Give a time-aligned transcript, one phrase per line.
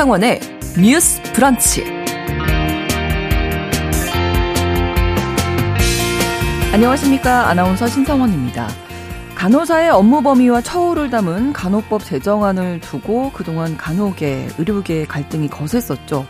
[0.00, 0.40] 신성원의
[0.80, 1.84] 뉴스 브런치.
[6.72, 7.50] 안녕하십니까.
[7.50, 8.66] 아나운서 신성원입니다.
[9.34, 16.26] 간호사의 업무 범위와 처우를 담은 간호법 제정안을 두고 그동안 간호계, 의료계 갈등이 거셌었죠.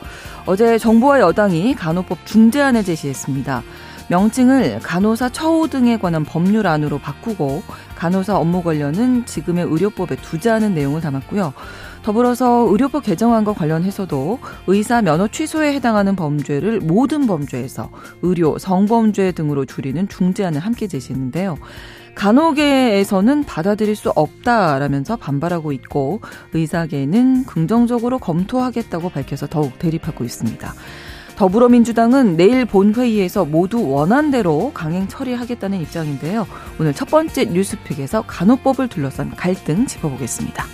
[0.47, 3.63] 어제 정부와 여당이 간호법 중재안을 제시했습니다.
[4.09, 7.63] 명칭을 간호사 처우 등에 관한 법률안으로 바꾸고
[8.01, 11.53] 간호사 업무 관련은 지금의 의료법에 두자는 내용을 담았고요.
[12.03, 17.91] 더불어서 의료법 개정안과 관련해서도 의사 면허 취소에 해당하는 범죄를 모든 범죄에서
[18.23, 21.59] 의료, 성범죄 등으로 줄이는 중재안을 함께 제시했는데요.
[22.15, 26.23] 간호계에서는 받아들일 수 없다라면서 반발하고 있고
[26.55, 30.73] 의사계는 긍정적으로 검토하겠다고 밝혀서 더욱 대립하고 있습니다.
[31.41, 36.47] 더불어민주당은 내일 본회의에서 모두 원안대로 강행 처리하겠다는 입장인데요.
[36.79, 40.67] 오늘 첫 번째 뉴스픽에서 간호법을 둘러싼 갈등 짚어보겠습니다.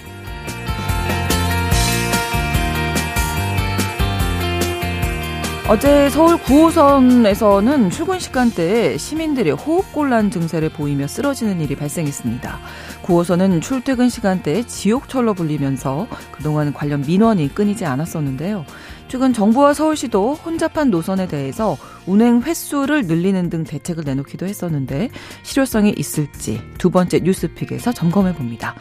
[5.69, 12.58] 어제 서울 9호선에서는 출근 시간대에 시민들이 호흡곤란 증세를 보이며 쓰러지는 일이 발생했습니다.
[13.03, 18.64] 9호선은 출퇴근 시간대에 지옥철로 불리면서 그동안 관련 민원이 끊이지 않았었는데요.
[19.09, 21.77] 최근 정부와 서울시도 혼잡한 노선에 대해서
[22.07, 25.11] 운행 횟수를 늘리는 등 대책을 내놓기도 했었는데
[25.43, 28.75] 실효성이 있을지 두 번째 뉴스픽에서 점검해 봅니다.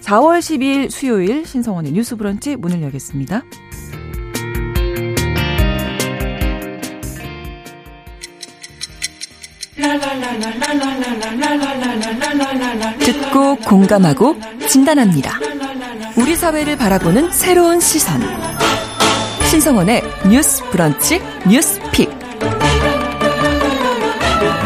[0.00, 3.42] 4월 12일 수요일 신성원의 뉴스 브런치 문을 열겠습니다.
[13.00, 14.36] 듣고 공감하고
[14.68, 15.38] 진단합니다.
[16.16, 18.20] 우리 사회를 바라보는 새로운 시선.
[19.52, 22.08] 신성원의 뉴스 브런치 뉴스픽.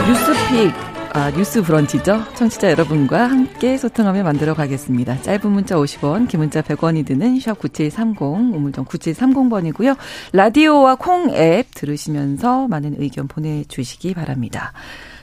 [0.06, 0.73] 뉴스픽.
[1.12, 2.23] 아, 뉴스 브런치죠.
[2.37, 5.23] 청취자 여러분과 함께 소통하며 만들어 가겠습니다.
[5.23, 9.96] 짧은 문자 50원, 긴 문자 100원이 드는 샵 9730, 우물정 9730번이고요.
[10.33, 14.73] 라디오와 콩 앱 들으시면서 많은 의견 보내주시기 바랍니다.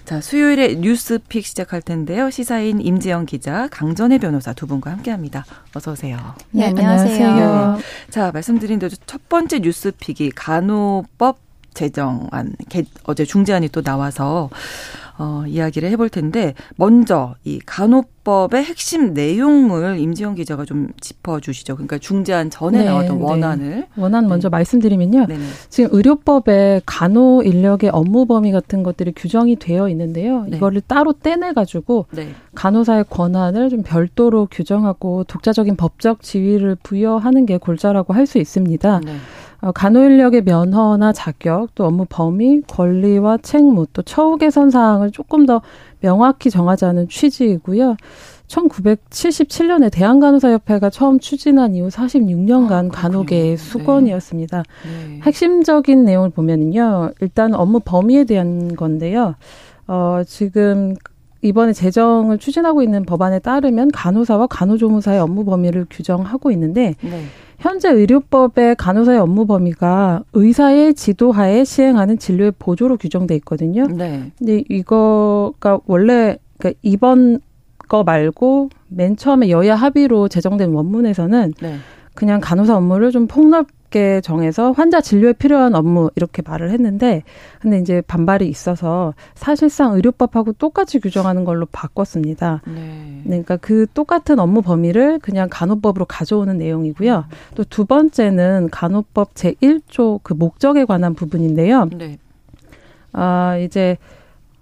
[0.06, 2.30] 자, 수요일에 뉴스픽 시작할 텐데요.
[2.30, 5.46] 시사인 임지영 기자, 강전혜 변호사 두 분과 함께 합니다.
[5.74, 6.18] 어서 오세요.
[6.52, 7.78] 네, 안녕하세요.
[7.78, 7.84] 네.
[8.12, 11.40] 자, 말씀드린 대로 첫 번째 뉴스픽이 간호법
[11.74, 12.54] 제정안,
[13.04, 14.50] 어제 중재안이 또 나와서
[15.18, 21.76] 어, 이야기를 해볼 텐데 먼저 이 간호법의 핵심 내용을 임지영 기자가 좀 짚어주시죠.
[21.76, 23.24] 그러니까 중재안 전에 네, 나왔던 네.
[23.24, 24.52] 원안을 원안 먼저 네.
[24.52, 25.28] 말씀드리면요.
[25.28, 25.44] 네네.
[25.70, 30.46] 지금 의료법에 간호 인력의 업무 범위 같은 것들이 규정이 되어 있는데요.
[30.48, 30.58] 네.
[30.58, 32.30] 이거를 따로 떼내 가지고 네.
[32.56, 39.02] 간호사의 권한을 좀 별도로 규정하고 독자적인 법적 지위를 부여하는 게 골자라고 할 수 있습니다.
[39.64, 39.68] 네.
[39.68, 45.62] 어, 간호인력의 면허나 자격, 또 업무 범위, 권리와 책무, 또 처우 개선 사항을 조금 더
[46.02, 47.96] 명확히 정하자는 취지이고요.
[48.48, 53.58] 1977년에 대한간호사협회가 처음 추진한 이후 46년간 아, 간호계의 네.
[53.58, 54.64] 수건이었습니다.
[54.84, 55.20] 네.
[55.24, 59.36] 핵심적인 내용을 보면은요, 일단 업무 범위에 대한 건데요.
[59.88, 60.96] 어, 지금
[61.44, 67.24] 이번에 제정을 추진하고 있는 법안에 따르면 간호사와 간호조무사의 업무 범위를 규정하고 있는데 네.
[67.60, 73.86] 현재 의료법의 간호사의 업무 범위가 의사의 지도하에 시행하는 진료의 보조로 규정돼 있거든요.
[73.88, 74.32] 네.
[74.38, 77.40] 근데 이거가 원래 그러니까 이번
[77.90, 81.76] 거 말고 맨 처음에 여야 합의로 제정된 원문에서는 네.
[82.16, 87.24] 그냥 간호사 업무를 좀 폭넓 쉽게 정해서 환자 진료에 필요한 업무 이렇게 말을 했는데
[87.62, 92.62] 근데 이제 반발이 있어서 사실상 의료법하고 똑같이 규정하는 걸로 바꿨습니다.
[92.66, 92.74] 네.
[92.74, 97.26] 네 그러니까 그 똑같은 업무 범위를 그냥 간호법으로 가져오는 내용이고요.
[97.30, 97.56] 음.
[97.56, 101.90] 또두 번째는 간호법 제1조 그 목적에 관한 부분인데요.
[101.96, 102.18] 네.
[103.14, 103.98] 아, 이제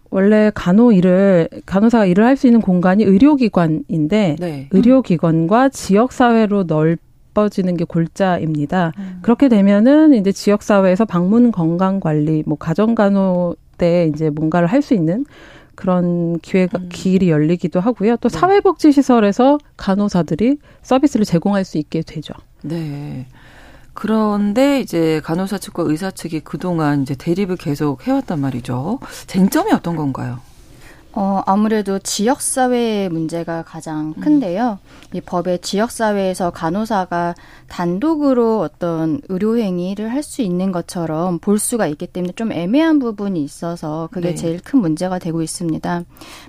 [0.09, 4.67] 원래 간호 일을 간호사가 일을 할 수 있는 공간이 의료기관인데 네.
[4.71, 6.99] 의료기관과 지역 사회로 넓
[7.31, 8.91] 나빠지는 게 골자입니다.
[8.97, 9.19] 음.
[9.21, 14.81] 그렇게 되면은 이제 지역 사회에서 방문 건강 관리, 뭐 가정 간호 때 이제 뭔가를 할
[14.81, 15.25] 수 있는
[15.75, 16.89] 그런 기회가 음.
[16.91, 18.17] 길이 열리기도 하고요.
[18.17, 18.37] 또 네.
[18.37, 22.33] 사회복지 시설에서 간호사들이 서비스를 제공할 수 있게 되죠.
[22.61, 23.27] 네.
[23.93, 28.99] 그런데 이제 간호사 측과 의사 측이 그동안 이제 대립을 계속 해왔단 말이죠.
[29.27, 30.39] 쟁점이 어떤 건가요?
[31.13, 34.21] 어, 아무래도 지역사회의 문제가 가장 음.
[34.21, 34.79] 큰데요.
[34.81, 35.17] 음.
[35.17, 37.35] 이 법의 지역사회에서 간호사가
[37.67, 44.07] 단독으로 어떤 의료행위를 할 수 있는 것처럼 볼 수가 있기 때문에 좀 애매한 부분이 있어서
[44.11, 44.35] 그게 네.
[44.35, 46.03] 제일 큰 문제가 되고 있습니다.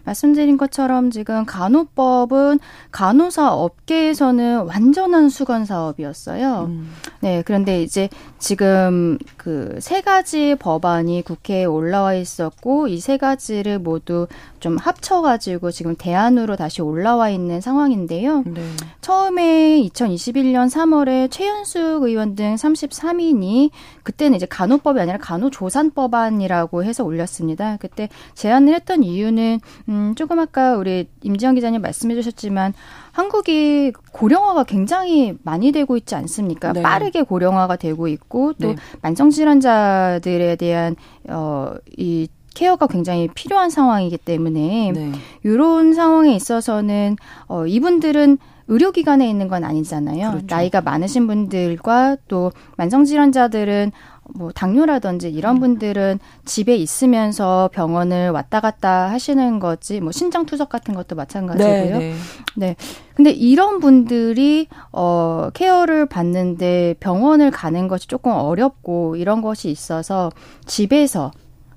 [0.04, 2.60] 말씀드린 것처럼 지금 간호법은
[2.90, 6.66] 간호사 업계에서는 완전한 수건 사업이었어요.
[6.68, 6.92] 음.
[7.20, 14.26] 네, 그런데 이제 지금 그 세 가지 법안이 국회에 올라와 있었고 이 세 가지를 모두
[14.62, 18.44] 좀 합쳐가지고 지금 대안으로 다시 올라와 있는 상황인데요.
[18.46, 18.62] 네.
[19.00, 23.70] 처음에 2021년 3월에 최현숙 의원 등 33인이
[24.04, 27.76] 그때는 이제 간호법이 아니라 간호조산법안이라고 해서 올렸습니다.
[27.80, 32.72] 그때 제안을 했던 이유는 음 조금 아까 우리 임지영 기자님 말씀해 주셨지만
[33.10, 36.72] 한국이 고령화가 굉장히 많이 되고 있지 않습니까?
[36.72, 36.82] 네.
[36.82, 38.76] 빠르게 고령화가 되고 있고 또 네.
[39.00, 40.94] 만성 질환자들에 대한
[41.28, 45.12] 어이 케어가 굉장히 필요한 상황이기 때문에 네.
[45.42, 47.16] 이런 상황에 있어서는
[47.48, 48.38] 어 이분들은
[48.68, 50.30] 의료기관에 있는 건 아니잖아요.
[50.30, 50.46] 그렇죠.
[50.48, 53.92] 나이가 많으신 분들과 또 만성질환자들은
[54.34, 55.60] 뭐 당뇨라든지 이런 음.
[55.60, 61.74] 분들은 집에 있으면서 병원을 왔다 갔다 하시는 거지 뭐 신장 투석 같은 것도 마찬가지고요.
[61.74, 62.14] 네, 네.
[62.56, 62.76] 네.
[63.14, 70.30] 근데 이런 분들이 어 케어를 받는데 병원을 가는 것이 조금 어렵고 이런 것이 있어서
[70.66, 71.30] 집에서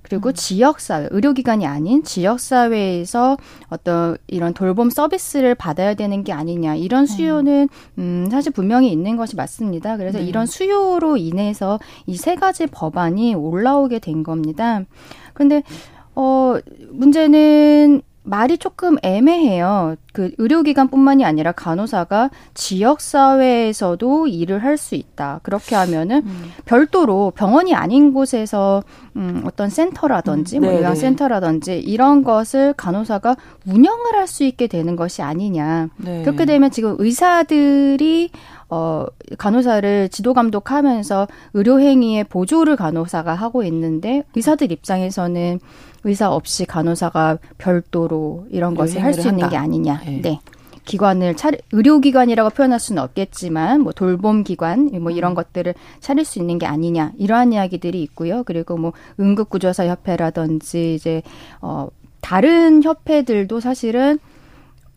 [0.07, 0.33] 그리고 음.
[0.33, 3.37] 지역사회, 의료기관이 아닌 지역사회에서
[3.69, 6.75] 어떤 이런 돌봄 서비스를 받아야 되는 게 아니냐.
[6.75, 7.05] 이런 음.
[7.07, 9.97] 수요는, 음, 사실 분명히 있는 것이 맞습니다.
[9.97, 10.25] 그래서 네.
[10.25, 14.81] 이런 수요로 인해서 이 세 가지 법안이 올라오게 된 겁니다.
[15.33, 15.63] 근데,
[16.15, 16.55] 어,
[16.91, 19.95] 문제는 말이 조금 애매해요.
[20.11, 25.39] 그 의료기관뿐만이 아니라 간호사가 지역 사회에서도 일을 할 수 있다.
[25.43, 26.51] 그렇게 하면은 음.
[26.65, 28.83] 별도로 병원이 아닌 곳에서
[29.15, 30.63] 음 어떤 센터라든지 음.
[30.63, 33.35] 뭐 요양 센터라든지 이런 것을 간호사가
[33.65, 35.89] 운영을 할 수 있게 되는 것이 아니냐.
[35.97, 36.23] 네.
[36.23, 38.31] 그렇게 되면 지금 의사들이
[38.69, 39.05] 어,
[39.37, 45.59] 간호사를 지도 감독하면서 의료행위의 보조를 간호사가 하고 있는데 의사들 입장에서는
[46.03, 50.01] 의사 없이 간호사가 별도로 이런 것을 할 수 있는 게 아니냐.
[50.05, 50.21] 네.
[50.21, 50.39] 네.
[50.85, 55.35] 기관을 차리 의료기관이라고 표현할 수는 없겠지만 뭐 돌봄 기관 뭐 이런 음.
[55.35, 58.43] 것들을 차릴 수 있는 게 아니냐 이러한 이야기들이 있고요.
[58.43, 61.23] 그리고 뭐 응급구조사 협회라든지 이제
[61.61, 61.87] 어
[62.21, 64.19] 다른 협회들도 사실은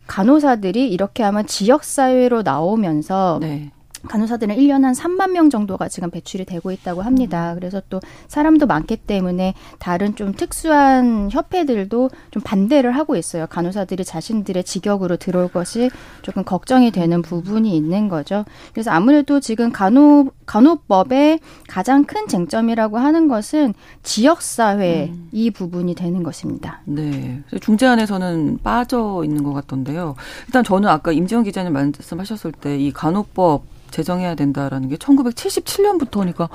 [0.09, 3.71] 간호사들이 이렇게 하면 지역 사회로 나오면서 네.
[4.07, 7.53] 간호사들은 1년 한 3만 명 정도가 지금 배출이 되고 있다고 합니다.
[7.53, 7.55] 음.
[7.59, 13.45] 그래서 또 사람도 많기 때문에 다른 좀 특수한 협회들도 좀 반대를 하고 있어요.
[13.47, 15.89] 간호사들이 자신들의 직역으로 들어올 것이
[16.21, 18.45] 조금 걱정이 되는 부분이 있는 거죠.
[18.73, 25.29] 그래서 아무래도 지금 간호 간호법의 가장 큰 쟁점이라고 하는 것은 지역 사회 음.
[25.31, 26.81] 이 부분이 되는 것입니다.
[26.85, 27.43] 네.
[27.61, 30.15] 중재안에서는 빠져 있는 것 같던데요.
[30.47, 36.49] 일단 저는 아까 임지영 기자님 말씀하셨을 때 이 간호법 제정해야 된다라는 게 1977년부터니까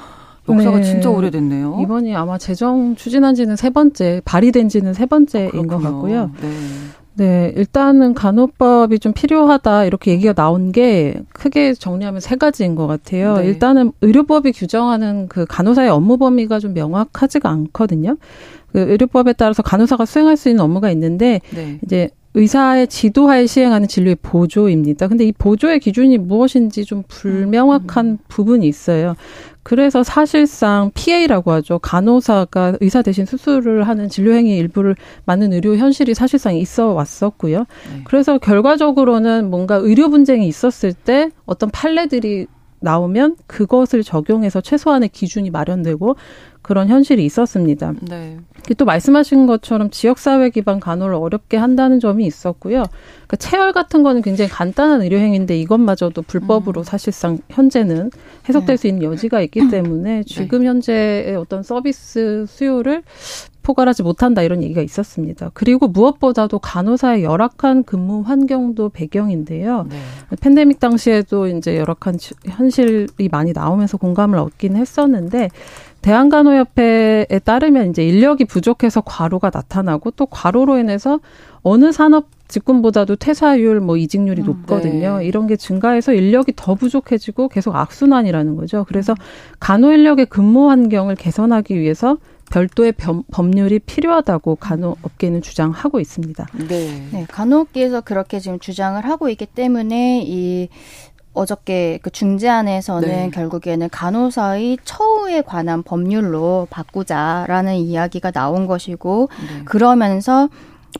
[0.48, 0.82] 역사가 네.
[0.82, 1.78] 진짜 오래됐네요.
[1.82, 6.30] 이번이 아마 제정 추진한 지는 세 번째, 발의된 지는 세 번째인 아, 것 같고요.
[6.40, 6.50] 네.
[7.16, 13.38] 네, 일단은 간호법이 좀 필요하다 이렇게 얘기가 나온 게 크게 정리하면 세 가지인 것 같아요.
[13.38, 13.46] 네.
[13.46, 18.16] 일단은 의료법이 규정하는 그 간호사의 업무 범위가 좀 명확하지가 않거든요.
[18.72, 21.78] 그 의료법에 따라서 간호사가 수행할 수 있는 업무가 있는데 네.
[21.84, 25.06] 이제 의사의 지도하에 시행하는 진료의 보조입니다.
[25.06, 28.18] 근데 이 보조의 기준이 무엇인지 좀 불명확한 음.
[28.28, 29.14] 부분이 있어요.
[29.62, 31.78] 그래서 사실상 PA라고 하죠.
[31.78, 37.60] 간호사가 의사 대신 수술을 하는 진료행위 일부를 맡는 의료 현실이 사실상 있어 왔었고요.
[37.60, 38.00] 네.
[38.04, 42.46] 그래서 결과적으로는 뭔가 의료 분쟁이 있었을 때 어떤 판례들이
[42.80, 46.16] 나오면 그것을 적용해서 최소한의 기준이 마련되고
[46.64, 47.92] 그런 현실이 있었습니다.
[48.00, 48.38] 네.
[48.78, 52.84] 또 말씀하신 것처럼 지역사회 기반 간호를 어렵게 한다는 점이 있었고요.
[53.26, 56.84] 그러니까 체열 같은 거는 굉장히 간단한 의료행위인데 이것마저도 불법으로 음.
[56.84, 58.10] 사실상 현재는
[58.48, 58.80] 해석될 네.
[58.80, 60.22] 수 있는 여지가 있기 때문에 네.
[60.24, 60.68] 지금 네.
[60.68, 63.02] 현재의 어떤 서비스 수요를
[63.62, 65.50] 포괄하지 못한다 이런 얘기가 있었습니다.
[65.54, 69.86] 그리고 무엇보다도 간호사의 열악한 근무 환경도 배경인데요.
[69.88, 69.96] 네.
[70.40, 75.48] 팬데믹 당시에도 이제 열악한 현실이 많이 나오면서 공감을 얻긴 했었는데
[76.04, 81.18] 대한간호협회에 따르면 이제 인력이 부족해서 과로가 나타나고 또 과로로 인해서
[81.62, 85.18] 어느 산업 직군보다도 퇴사율, 뭐 이직률이 음, 높거든요.
[85.18, 85.24] 네.
[85.24, 88.84] 이런 게 증가해서 인력이 더 부족해지고 계속 악순환이라는 거죠.
[88.86, 89.14] 그래서
[89.60, 92.18] 간호 인력의 근무 환경을 개선하기 위해서
[92.50, 92.92] 별도의
[93.32, 96.46] 법률이 필요하다고 간호업계는 주장하고 있습니다.
[96.68, 97.08] 네.
[97.12, 97.26] 네.
[97.30, 100.68] 간호업계에서 그렇게 지금 주장을 하고 있기 때문에 이
[101.34, 103.30] 어저께 그 중재안에서는 네.
[103.30, 109.64] 결국에는 간호사의 처우 에 관한 법률로 바꾸자라는 이야기가 나온 것이고 네.
[109.64, 110.48] 그러면서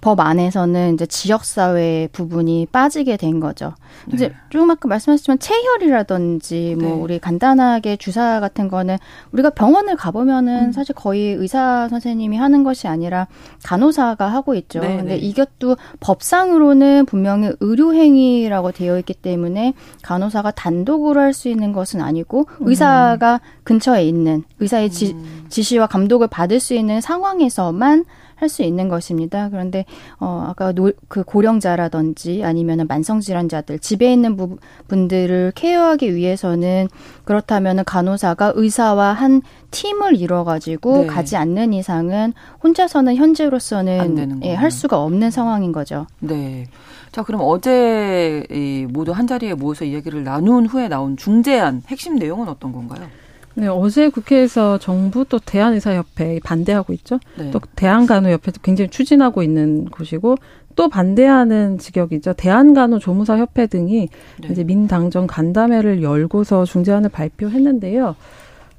[0.01, 3.75] 법 안에서는 이제 지역사회 부분이 빠지게 된 거죠.
[4.07, 4.15] 네.
[4.15, 7.01] 이제 조금 아까 말씀하셨지만 체혈이라든지 뭐 네.
[7.01, 8.97] 우리 간단하게 주사 같은 거는
[9.33, 10.73] 우리가 병원을 가보면은 음.
[10.73, 13.27] 사실 거의 의사 선생님이 하는 것이 아니라
[13.65, 14.81] 간호사가 하고 있죠.
[14.81, 15.17] 네, 근데 네.
[15.19, 22.69] 이것도 법상으로는 분명히 의료행위라고 되어 있기 때문에 간호사가 단독으로 할 수 있는 것은 아니고 음.
[22.69, 25.45] 의사가 근처에 있는 의사의 지, 음.
[25.49, 28.05] 지시와 감독을 받을 수 있는 상황에서만
[28.37, 29.49] 할 수 있는 것입니다.
[29.49, 29.85] 그런데
[30.21, 36.88] 어 아까 노, 그 고령자라든지 아니면은 만성 질환자들 집에 있는 부, 분들을 케어하기 위해서는
[37.25, 41.07] 그렇다면은 간호사가 의사와 한 팀을 이뤄 가지고 네.
[41.07, 46.07] 가지 않는 이상은 혼자서는 현재로서는 예, 할 수가 없는 상황인 거죠.
[46.21, 46.67] 네.
[47.11, 52.49] 자, 그럼 어제 이 모두 한 자리에 모여서 이야기를 나눈 후에 나온 중재안 핵심 내용은
[52.49, 53.07] 어떤 건가요?
[53.55, 57.21] 네, 어제 국회에서 정부 또 대한의사협회 반대하고 있죠.
[57.39, 57.51] 네.
[57.51, 60.37] 또 대한간호협회도 굉장히 추진하고 있는 곳이고
[60.77, 62.33] 또 반대하는 직역이죠.
[62.35, 64.09] 대한간호조무사협회 등이
[64.43, 64.49] 네.
[64.51, 68.17] 이제 민당정 간담회를 열고서 중재안을 발표했는데요.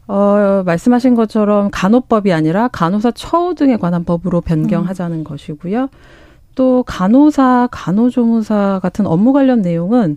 [0.07, 5.23] 어, 말씀하신 것처럼 간호법이 아니라 간호사 처우 등에 관한 법으로 변경하자는 음.
[5.23, 5.89] 것이고요.
[6.53, 10.15] 또 간호사, 간호조무사 같은 업무 관련 내용은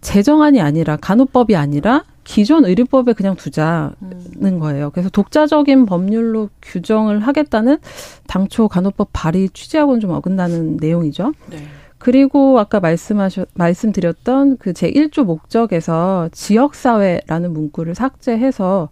[0.00, 4.90] 재정안이 아니라 간호법이 아니라 기존 의료법에 그냥 두자는 거예요.
[4.90, 7.78] 그래서 독자적인 법률로 규정을 하겠다는
[8.26, 11.32] 당초 간호법 발의 취지하고는 좀 어긋나는 내용이죠.
[11.50, 11.58] 네.
[11.98, 18.88] 그리고 아까 말씀하셨 말씀드렸던 그 제1조 목적에서 지역 사회라는 문구를 삭제해서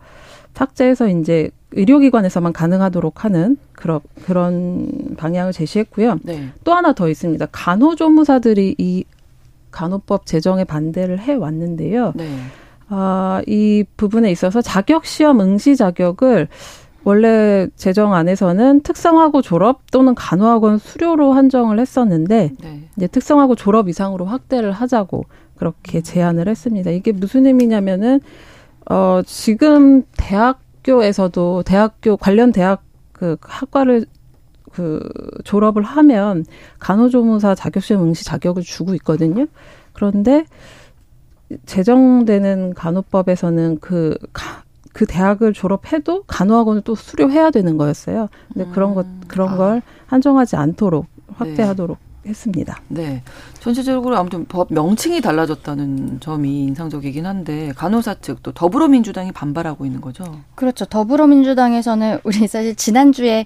[0.55, 6.19] 삭제해서 이제 의료기관에서만 가능하도록 하는 그런 그런 방향을 제시했고요.
[6.23, 6.51] 네.
[6.65, 7.47] 또 하나 더 있습니다.
[7.51, 9.05] 간호조무사들이 이
[9.71, 12.13] 간호법 제정에 반대를 해 왔는데요.
[12.17, 12.29] 네.
[12.91, 16.49] 아, 이 부분에 있어서 자격 시험 응시 자격을
[17.05, 22.89] 원래 제정 안에서는 특성화고 졸업 또는 간호학원 수료로 한정을 했었는데 네.
[22.97, 25.25] 이제 특성화고 졸업 이상으로 확대를 하자고
[25.57, 26.91] 그렇게 제안을 했습니다.
[26.91, 28.21] 이게 무슨 의미냐면은
[28.91, 32.83] 어 지금 대학교에서도 대학교 관련 대학
[33.13, 34.05] 그 학과를
[34.73, 35.01] 그
[35.45, 36.45] 졸업을 하면
[36.79, 39.47] 간호조무사 자격시험 응시 자격을 주고 있거든요.
[39.93, 40.45] 그런데
[41.67, 44.17] 제정되는 간호법에서는 그,
[44.93, 48.29] 그 대학을 졸업해도 간호학원을 또 수료해야 되는 거였어요.
[48.53, 48.73] 근데 음.
[48.73, 49.57] 그런 것, 그런 아.
[49.57, 52.11] 걸 한정하지 않도록 확대하도록 네.
[52.29, 52.77] 했습니다.
[52.89, 53.23] 네.
[53.61, 60.25] 전체적으로 아무튼 법 명칭이 달라졌다는 점이 인상적이긴 한데 간호사 측 또 더불어민주당이 반발하고 있는 거죠.
[60.55, 60.85] 그렇죠.
[60.85, 63.45] 더불어민주당에서는 우리 사실 지난주에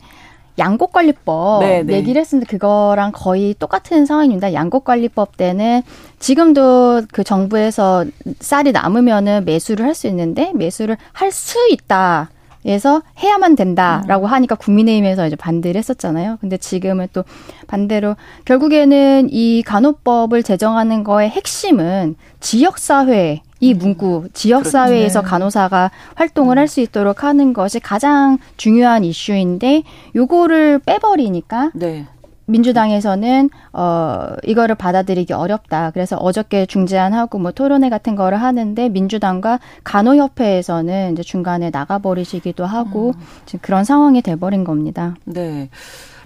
[0.58, 1.82] 양곡관리법 네네.
[1.84, 1.92] 네.
[1.94, 4.52] 얘기를 했는데 그거랑 거의 똑같은 상황입니다.
[4.52, 5.82] 양곡관리법 때는
[6.18, 8.04] 지금도 그 정부에서
[8.40, 12.30] 쌀이 남으면은 매수를 할 수 있는데 매수를 할 수 있다.
[12.62, 14.32] 그래서 해야만 된다라고 음.
[14.32, 16.38] 하니까 국민의힘에서 이제 반대를 했었잖아요.
[16.40, 17.23] 근데 지금은 또
[17.66, 23.78] 반대로 결국에는 이 간호법을 제정하는 거의 핵심은 지역사회 이 음.
[23.78, 25.30] 문구 지역 사회에서 그렇죠.
[25.30, 29.83] 간호사가 활동을 할 수 있도록 하는 것이 가장 중요한 이슈인데
[30.16, 32.06] 요거를 빼버리니까 네.
[32.47, 35.90] 민주당에서는 어 이거를 받아들이기 어렵다.
[35.92, 43.21] 그래서 어저께 중재안하고 뭐 토론회 같은 거를 하는데 민주당과 간호협회에서는 이제 중간에 나가버리시기도 하고 음.
[43.47, 45.14] 지금 그런 상황이 돼버린 겁니다.
[45.25, 45.68] 네.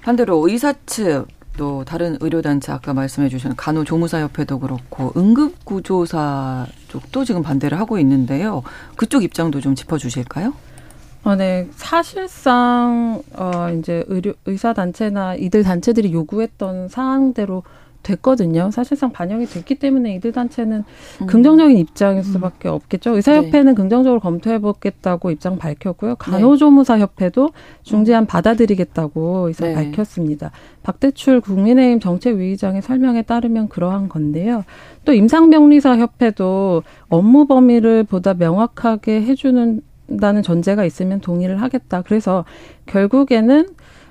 [0.02, 1.26] 반대로 의사 측
[1.58, 8.62] 또 다른 의료단체 아까 말씀해 주신 간호조무사협회도 그렇고 응급구조사 쪽도 지금 반대를 하고 있는데요.
[8.96, 10.54] 그쪽 입장도 좀 짚어주실까요?
[11.24, 11.68] 어, 네.
[11.74, 17.64] 사실상, 어, 이제 의료, 의사단체나 이들 단체들이 요구했던 사항대로
[18.08, 18.70] 됐거든요.
[18.70, 20.84] 사실상 반영이 됐기 때문에 이들 단체는
[21.22, 21.26] 음.
[21.26, 22.74] 긍정적인 입장일 수밖에 음.
[22.74, 23.16] 없겠죠.
[23.16, 23.74] 의사협회는 네.
[23.74, 26.10] 긍정적으로 검토해보겠다고 입장 밝혔고요.
[26.10, 26.16] 네.
[26.18, 27.50] 간호조무사협회도
[27.82, 29.74] 중재안 받아들이겠다고 이상 네.
[29.74, 30.50] 밝혔습니다.
[30.82, 34.64] 박대출 국민의힘 정책위의장의 설명에 따르면 그러한 건데요.
[35.04, 39.82] 또 임상병리사협회도 업무 범위를 보다 명확하게 해주는
[40.20, 42.02] 다는 전제가 있으면 동의를 하겠다.
[42.02, 42.46] 그래서
[42.86, 43.66] 결국에는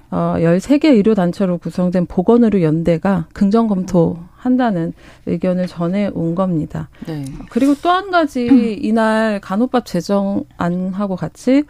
[0.09, 4.93] 어, 13개 의료단체로 구성된 보건의료 연대가 긍정 검토한다는
[5.25, 6.89] 의견을 전해온 겁니다.
[7.05, 7.25] 네.
[7.49, 8.45] 그리고 또 한 가지
[8.81, 11.63] 이날 간호법 제정안하고 같이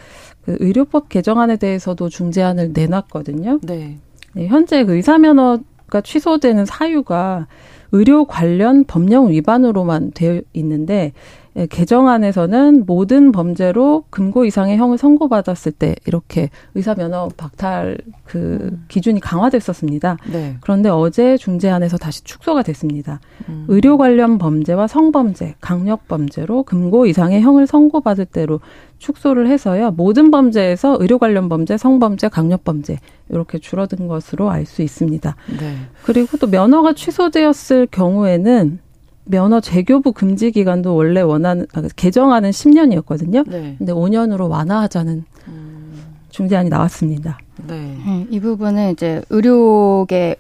[0.44, 3.60] 그 의료법 개정안에 대해서도 중재안을 내놨거든요.
[3.63, 3.98] 네.
[4.34, 7.48] 네, 현재 그 의사 면허가 취소되는 사유가
[7.91, 11.13] 의료 관련 법령 위반으로만 되어 있는데
[11.47, 18.86] 예, 개정안에서는 모든 범죄로 금고 이상의 형을 선고받았을 때 이렇게 의사 면허 박탈 그 음.
[18.88, 20.18] 기준이 강화됐었습니다.
[20.32, 20.58] 네.
[20.62, 23.20] 그런데 어제 중재안에서 다시 축소가 됐습니다.
[23.50, 23.66] 음.
[23.70, 28.60] 의료 관련 범죄와 성범죄, 강력 범죄로 금고 이상의 형을 선고받을 때로
[29.00, 29.92] 축소를 해서요.
[29.92, 33.00] 모든 범죄에서 의료 관련 범죄, 성범죄, 강력 범죄
[33.30, 35.36] 이렇게 줄어든 것으로 알 수 있습니다.
[35.60, 35.76] 네.
[36.04, 38.80] 그리고 또 면허가 취소되었을 경우에는
[39.27, 43.50] 면허 재교부 금지 기간도 원래 원하는 아, 개정하는 10년이었거든요.
[43.50, 43.75] 네.
[43.77, 46.03] 근데 5년으로 완화하자는 음.
[46.29, 47.38] 중재안이 나왔습니다.
[47.67, 47.98] 네.
[48.05, 48.27] 네.
[48.29, 50.38] 이 부분은 이제 의료계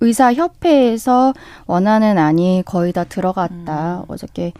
[0.00, 1.32] 의사협회에서
[1.66, 4.00] 원하는 안이 거의 다 들어갔다.
[4.00, 4.04] 음.
[4.08, 4.52] 어저께 예,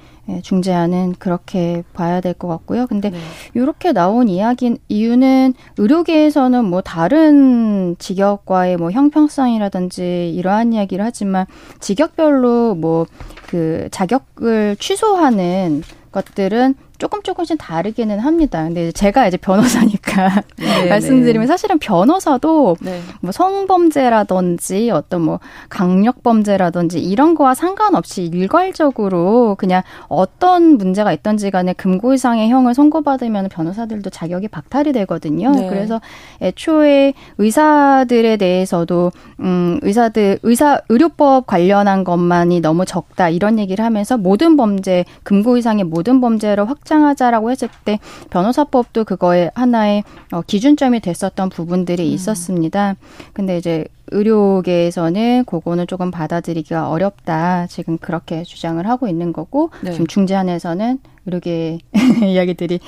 [0.43, 2.87] 중재안은 그렇게 봐야 될 것 같고요.
[2.87, 3.19] 근데 네.
[3.55, 11.47] 이렇게 나온 이야기 이유는 의료계에서는 뭐 다른 직역과의 뭐 형평성이라든지 이러한 이야기를 하지만
[11.81, 13.07] 직역별로 뭐
[13.55, 15.83] 그 자격을 취소하는
[16.15, 18.63] 것들은 조금 조금씩 다르기는 합니다.
[18.63, 21.47] 근데 제가 이제 변호사니까 네, 말씀드리면 네.
[21.47, 23.01] 사실은 변호사도 네.
[23.21, 32.15] 뭐 성범죄라든지 어떤 뭐 강력범죄라든지 이런 거와 상관없이 일괄적으로 그냥 어떤 문제가 있던지 간에 금고
[32.15, 35.51] 이상의 형을 선고받으면 변호사들도 자격이 박탈이 되거든요.
[35.51, 35.69] 네.
[35.69, 36.01] 그래서
[36.41, 44.57] 애초에 의사들에 대해서도 음 의사들 의사 의료법 관련한 것만이 너무 적다 이런 얘기를 하면서 모든
[44.57, 47.99] 범죄 금고 이상의 모든 범죄를 확 확장하자라고 했을 때
[48.31, 52.13] 변호사법도 그거에 하나의 어, 기준점이 됐었던 부분들이 음.
[52.13, 52.95] 있었습니다.
[53.33, 57.67] 근데 이제 의료계에서는 그거는 조금 받아들이기가 어렵다.
[57.69, 59.93] 지금 그렇게 주장을 하고 있는 거고 네.
[59.93, 61.79] 지금 중재안에서는 의료계
[62.29, 62.81] 이야기들이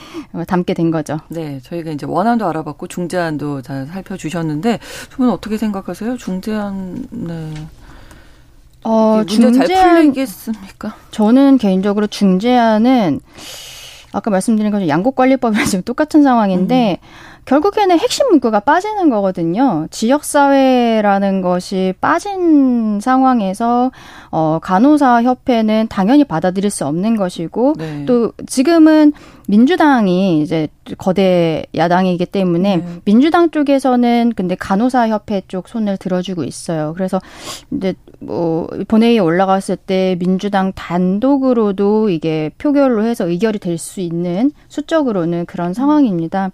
[0.46, 1.18] 담게 된 거죠.
[1.28, 4.78] 네, 저희가 이제 원안도 알아봤고 중재안도 잘 살펴주셨는데
[5.10, 6.18] 두 분 어떻게 생각하세요?
[6.18, 7.54] 중재안 네.
[8.88, 10.94] 어, 중재 잘 풀리겠습니까?
[11.10, 13.20] 저는 개인적으로 중재안은
[14.12, 17.35] 아까 말씀드린 것처럼 양국관리법이랑 지금 똑같은 상황인데 음.
[17.46, 19.86] 결국에는 핵심 문구가 빠지는 거거든요.
[19.90, 23.92] 지역사회라는 것이 빠진 상황에서,
[24.30, 28.04] 어, 간호사 협회는 당연히 받아들일 수 없는 것이고, 네.
[28.04, 29.12] 또 지금은
[29.48, 30.66] 민주당이 이제
[30.98, 32.86] 거대 야당이기 때문에 네.
[33.04, 36.94] 민주당 쪽에서는 근데 간호사 협회 쪽 손을 들어주고 있어요.
[36.96, 37.20] 그래서
[37.70, 45.44] 이제 뭐 본회의에 올라갔을 때 민주당 단독으로도 이게 표결로 해서 의결이 될 수 있는 수적으로는
[45.46, 46.50] 그런 상황입니다.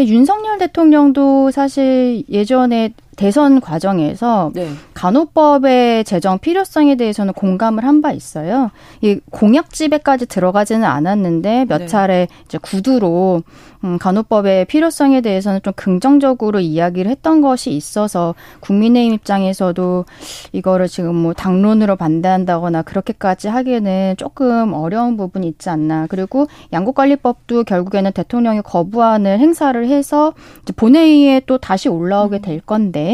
[0.00, 4.70] 근데 윤석열 대통령도 사실 예전에 대선 과정에서 네.
[4.94, 8.70] 간호법의 제정 필요성에 대해서는 공감을 한 바 있어요.
[9.02, 11.86] 이 공약 집에까지 들어가지는 않았는데 몇 네.
[11.86, 13.42] 차례 이제 구두로
[13.82, 20.04] 음, 간호법의 필요성에 대해서는 좀 긍정적으로 이야기를 했던 것이 있어서 국민의힘 입장에서도
[20.52, 26.06] 이거를 지금 뭐 당론으로 반대한다거나 그렇게까지 하기에는 조금 어려운 부분이 있지 않나.
[26.08, 30.32] 그리고 양국관리법도 결국에는 대통령이 거부안을 행사를 해서
[30.76, 33.09] 본회의에 또 다시 올라오게 될 건데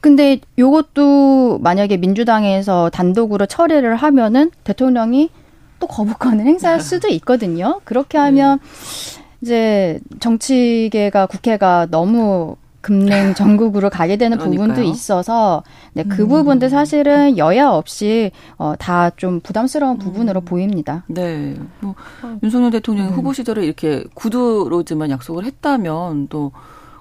[0.00, 5.30] 근데 요것도 만약에 민주당에서 단독으로 처리를 하면은 대통령이
[5.78, 7.80] 또 거부권을 행사할 수도 있거든요.
[7.84, 9.24] 그렇게 하면 네.
[9.42, 16.28] 이제 정치계가 국회가 너무 금냉 전국으로 가게 되는 부분도 있어서 네, 그 음.
[16.28, 20.44] 부분도 사실은 여야 없이 어, 다 좀 부담스러운 부분으로 음.
[20.46, 21.04] 보입니다.
[21.08, 21.56] 네.
[21.80, 21.94] 뭐,
[22.42, 23.14] 윤석열 대통령이 음.
[23.14, 26.52] 후보 시절에 이렇게 구두로지만 약속을 했다면 또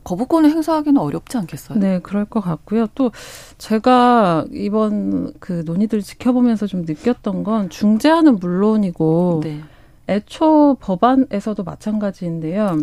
[0.09, 1.77] 거부권을 행사하기는 어렵지 않겠어요?
[1.77, 2.87] 네, 그럴 것 같고요.
[2.95, 3.11] 또
[3.59, 9.61] 제가 이번 그 논의들 지켜보면서 좀 느꼈던 건 중재안은 물론이고 네.
[10.09, 12.79] 애초 법안에서도 마찬가지인데요.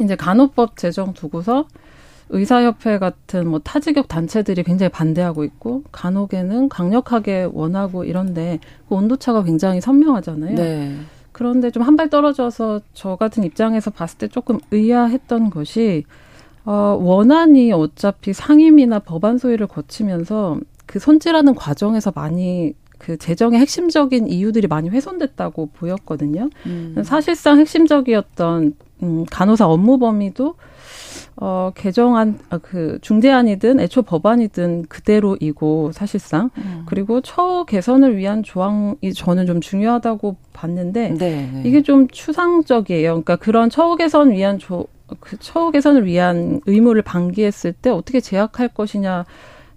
[0.00, 1.66] 이제 간호법 제정 두고서
[2.30, 9.80] 의사협회 같은 뭐 타직역 단체들이 굉장히 반대하고 있고 간혹에는 강력하게 원하고 이런데 그 온도차가 굉장히
[9.80, 10.56] 선명하잖아요.
[10.56, 10.96] 네.
[11.30, 16.04] 그런데 좀 한 발 떨어져서 저 같은 입장에서 봤을 때 조금 의아했던 것이
[16.64, 24.66] 어, 원안이 어차피 상임이나 법안 소위를 거치면서 그 손질하는 과정에서 많이 그 재정의 핵심적인 이유들이
[24.66, 26.48] 많이 훼손됐다고 보였거든요.
[26.66, 26.94] 음.
[27.04, 30.54] 사실상 핵심적이었던 음, 간호사 업무 범위도
[31.36, 36.50] 어, 개정안, 아, 그, 중대안이든 애초 법안이든 그대로이고, 사실상.
[36.58, 36.84] 음.
[36.86, 41.62] 그리고 처우 개선을 위한 조항이 저는 좀 중요하다고 봤는데, 네, 네.
[41.64, 43.10] 이게 좀 추상적이에요.
[43.10, 44.86] 그러니까 그런 처우 개선 위한 조,
[45.20, 49.24] 그 처우 개선을 위한 의무를 방기했을 때 어떻게 제약할 것이냐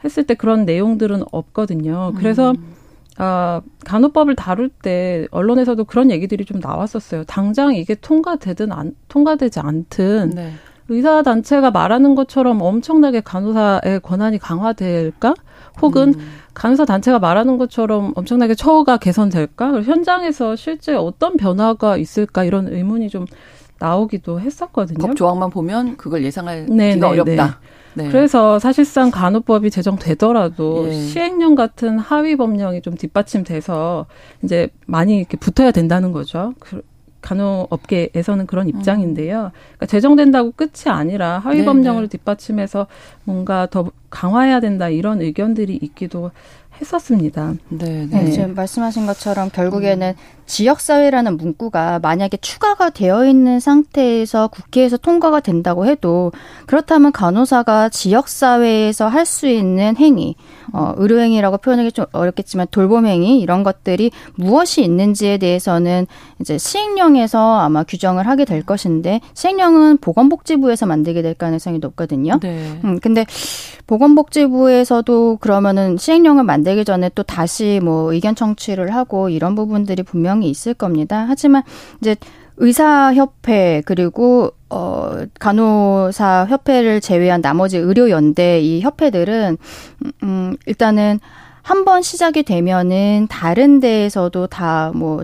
[0.03, 2.13] 했을 때 그런 내용들은 없거든요.
[2.17, 2.73] 그래서 음.
[3.17, 7.23] 아, 간호법을 다룰 때 언론에서도 그런 얘기들이 좀 나왔었어요.
[7.23, 10.51] 당장 이게 통과되든 안 통과되지 않든 네.
[10.89, 15.33] 의사 단체가 말하는 것처럼 엄청나게 간호사의 권한이 강화될까?
[15.81, 16.29] 혹은 음.
[16.53, 19.81] 간호사 단체가 말하는 것처럼 엄청나게 처우가 개선될까?
[19.81, 22.43] 현장에서 실제 어떤 변화가 있을까?
[22.43, 23.25] 이런 의문이 좀
[23.79, 24.97] 나오기도 했었거든요.
[24.97, 27.59] 법 조항만 보면 그걸 예상하기가 네, 네, 어렵다.
[27.93, 28.03] 네.
[28.03, 28.09] 네.
[28.09, 30.93] 그래서 사실상 간호법이 제정되더라도 예.
[30.93, 34.05] 시행령 같은 하위 법령이 좀 뒷받침돼서
[34.43, 36.53] 이제 많이 이렇게 붙어야 된다는 거죠.
[36.59, 36.83] 그
[37.21, 39.51] 간호업계에서는 그런 입장인데요.
[39.51, 42.87] 그러니까 제정된다고 끝이 아니라 하위 네, 법령을 뒷받침해서
[43.23, 46.31] 뭔가 더 강화해야 된다 이런 의견들이 있기도
[46.81, 47.53] 했었습니다.
[47.69, 48.23] 네, 네.
[48.23, 50.37] 네 지금 말씀하신 것처럼 결국에는 음.
[50.45, 56.31] 지역사회라는 문구가 만약에 추가가 되어 있는 상태에서 국회에서 통과가 된다고 해도
[56.65, 60.35] 그렇다면 간호사가 지역사회에서 할 수 있는 행위,
[60.73, 66.07] 어, 의료행위라고 표현하기 좀 어렵겠지만 돌봄행위 이런 것들이 무엇이 있는지에 대해서는
[66.39, 72.39] 이제 시행령에서 아마 규정을 하게 될 것인데 시행령은 보건복지부에서 만들게 될 가능성이 높거든요.
[72.41, 72.79] 네.
[72.83, 73.25] 음, 근데
[73.87, 80.73] 보건복지부에서도 그러면은 시행령을 만들기 전에 또 다시 뭐 의견 청취를 하고 이런 부분들이 분명히 있을
[80.73, 81.25] 겁니다.
[81.27, 81.63] 하지만
[82.01, 82.15] 이제
[82.57, 89.57] 의사협회 그리고 어 간호사 협회를 제외한 나머지 의료연대 이 협회들은
[90.23, 91.19] 음 일단은
[91.63, 95.23] 한 번 시작이 되면은 다른 데에서도 다 뭐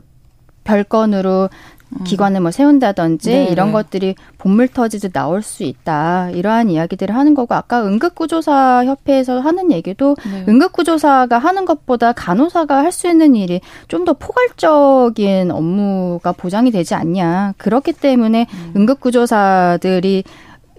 [0.65, 1.82] 별건으로 음.
[2.03, 3.73] 기관을 뭐 세운다든지 네 이런 네.
[3.73, 6.29] 것들이 본물 터지듯 나올 수 있다.
[6.31, 10.45] 이러한 이야기들을 하는 거고 아까 응급구조사 협회에서 하는 얘기도 네.
[10.47, 17.53] 응급구조사가 하는 것보다 간호사가 할 수 있는 일이 좀 더 포괄적인 업무가 보장이 되지 않냐.
[17.57, 18.73] 그렇기 때문에 음.
[18.75, 20.23] 응급구조사들이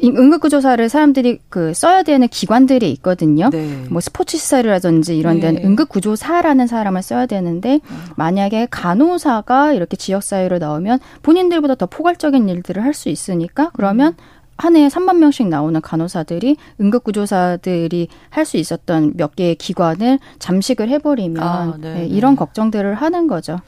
[0.02, 3.48] 응급구조사를 사람들이 그 써야 되는 기관들이 있거든요.
[3.50, 3.84] 네.
[3.90, 5.66] 뭐 스포츠 시설이라든지 이런 데는 네.
[5.68, 8.04] 응급구조사라는 사람을 써야 되는데 음.
[8.16, 14.44] 만약에 간호사가 이렇게 지역사회로 나오면 본인들보다 더 포괄적인 일들을 할 수 있으니까 그러면 음.
[14.56, 21.42] 한 해에 3만 명씩 나오는 간호사들이 응급구조사들이 할 수 있었던 몇 개의 기관을 잠식을 해버리면
[21.42, 22.06] 아, 네, 네, 네.
[22.06, 23.58] 이런 걱정들을 하는 거죠.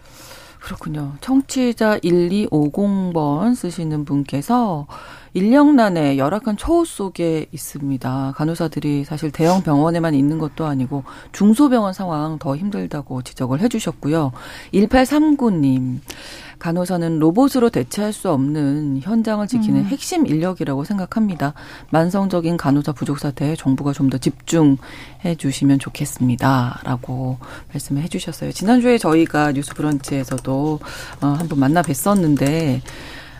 [0.66, 1.12] 그렇군요.
[1.20, 4.88] 청취자 1250번 쓰시는 분께서
[5.32, 8.32] 인력난에 열악한 초호 속에 있습니다.
[8.34, 14.32] 간호사들이 사실 대형 병원에만 있는 것도 아니고 중소병원 상황 더 힘들다고 지적을 해주셨고요.
[14.74, 16.00] 1839님.
[16.58, 19.84] 간호사는 로봇으로 대체할 수 없는 현장을 지키는 음.
[19.86, 21.52] 핵심 인력이라고 생각합니다.
[21.90, 26.80] 만성적인 간호사 부족 사태에 정부가 좀 더 집중해 주시면 좋겠습니다.
[26.84, 27.38] 라고
[27.72, 28.52] 말씀을 해 주셨어요.
[28.52, 30.80] 지난주에 저희가 뉴스 브런치에서도
[31.22, 32.80] 어, 한번 만나 뵀었는데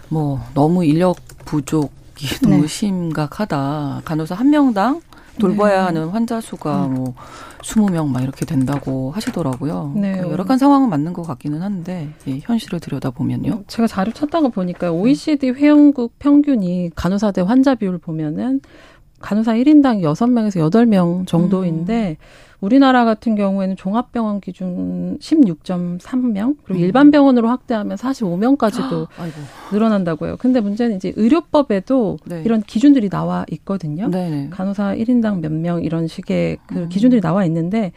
[0.09, 2.67] 뭐 너무 인력 부족이 너무 네.
[2.67, 4.03] 심각하다.
[4.05, 5.01] 간호사 한 명당
[5.39, 5.85] 돌봐야 네.
[5.87, 6.95] 하는 환자 수가 음.
[6.95, 7.15] 뭐
[7.63, 9.93] 20명 막 이렇게 된다고 하시더라고요.
[9.95, 10.13] 네.
[10.13, 13.65] 그러니까 여러 가지 상황은 맞는 것 같기는 한데 예, 현실을 들여다보면요.
[13.67, 18.61] 제가 자료 찾다가 보니까 OECD 회원국 평균이 간호사대 환자 비율 보면은
[19.21, 22.46] 간호사 1인당 6명에서 8명 정도인데 음.
[22.61, 26.85] 우리나라 같은 경우에는 종합병원 기준 16.3명 그리고 음.
[26.85, 29.29] 일반 병원으로 확대하면 45명까지도 아,
[29.73, 30.37] 늘어난다고요.
[30.39, 32.43] 근데 문제는 이제 의료법에도 네.
[32.45, 34.09] 이런 기준들이 나와 있거든요.
[34.11, 34.51] 네네.
[34.51, 36.89] 간호사 1인당 몇 명 이런 식의 그 음.
[36.89, 37.93] 기준들이 나와 있는데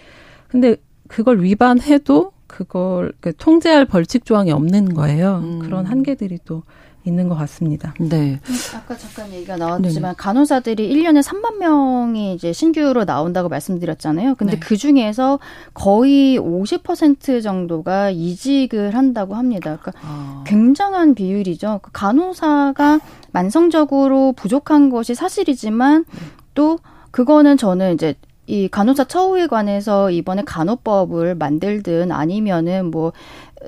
[0.48, 0.76] 근데
[1.08, 5.41] 그걸 위반해도 그걸 그 통제할 벌칙 조항이 없는 거예요.
[5.43, 5.60] 음.
[5.60, 6.63] 그런 한계들이 또
[7.10, 7.93] 있는 것 같습니다.
[8.00, 8.39] 네.
[8.76, 14.36] 아까 잠깐 얘기가 나왔지만 네 간호사들이 1년에 3만 명이 이제 신규로 나온다고 말씀드렸잖아요.
[14.36, 14.60] 근데 네.
[14.60, 15.39] 그 중에서
[15.74, 19.78] 거의 50% 정도가 이직을 한다고 합니다.
[19.82, 20.43] 그러니까 아.
[20.48, 21.80] 굉장한 비율이죠.
[21.82, 23.00] 그 간호사가
[23.32, 26.19] 만성적으로 부족한 것이 사실이지만 네.
[26.54, 26.80] 또
[27.12, 28.15] 그거는 저는 이제
[28.50, 33.13] 이 간호사 처우에 관해서 이번에 간호법을 만들든 아니면은 뭐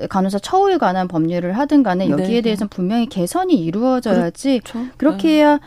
[0.08, 2.40] 간호사 처우에 관한 법률을 하든 간에 여기에 네.
[2.42, 4.88] 대해서는 분명히 개선이 이루어져야지 그렇죠.
[4.96, 5.34] 그렇게 네.
[5.36, 5.60] 해야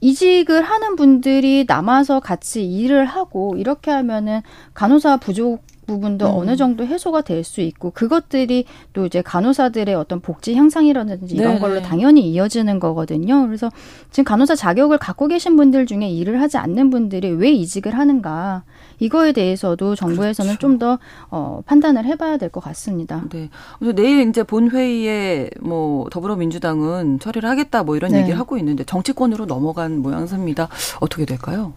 [0.00, 4.40] 이직을 하는 분들이 남아서 같이 일을 하고 이렇게 하면은
[4.72, 6.34] 간호사 부족 부분도 음.
[6.36, 11.58] 어느 정도 해소가 될 수 있고 그것들이 또 이제 간호사들의 어떤 복지 향상이라든지 이런 네
[11.58, 13.46] 걸로 당연히 이어지는 거거든요.
[13.46, 13.70] 그래서
[14.10, 18.62] 지금 간호사 자격을 갖고 계신 분들 중에 일을 하지 않는 분들이 왜 이직을 하는가
[18.98, 20.60] 이거에 대해서도 정부에서는 그렇죠.
[20.60, 20.98] 좀더
[21.30, 23.22] 어, 판단을 해봐야 될 것 같습니다.
[23.30, 23.48] 네.
[23.78, 28.18] 그래서 내일 이제 본 회의에 뭐 더불어민주당은 처리를 하겠다 뭐 이런 네.
[28.20, 30.68] 얘기를 하고 있는데 정치권으로 넘어간 모양새입니다.
[31.00, 31.72] 어떻게 될까요?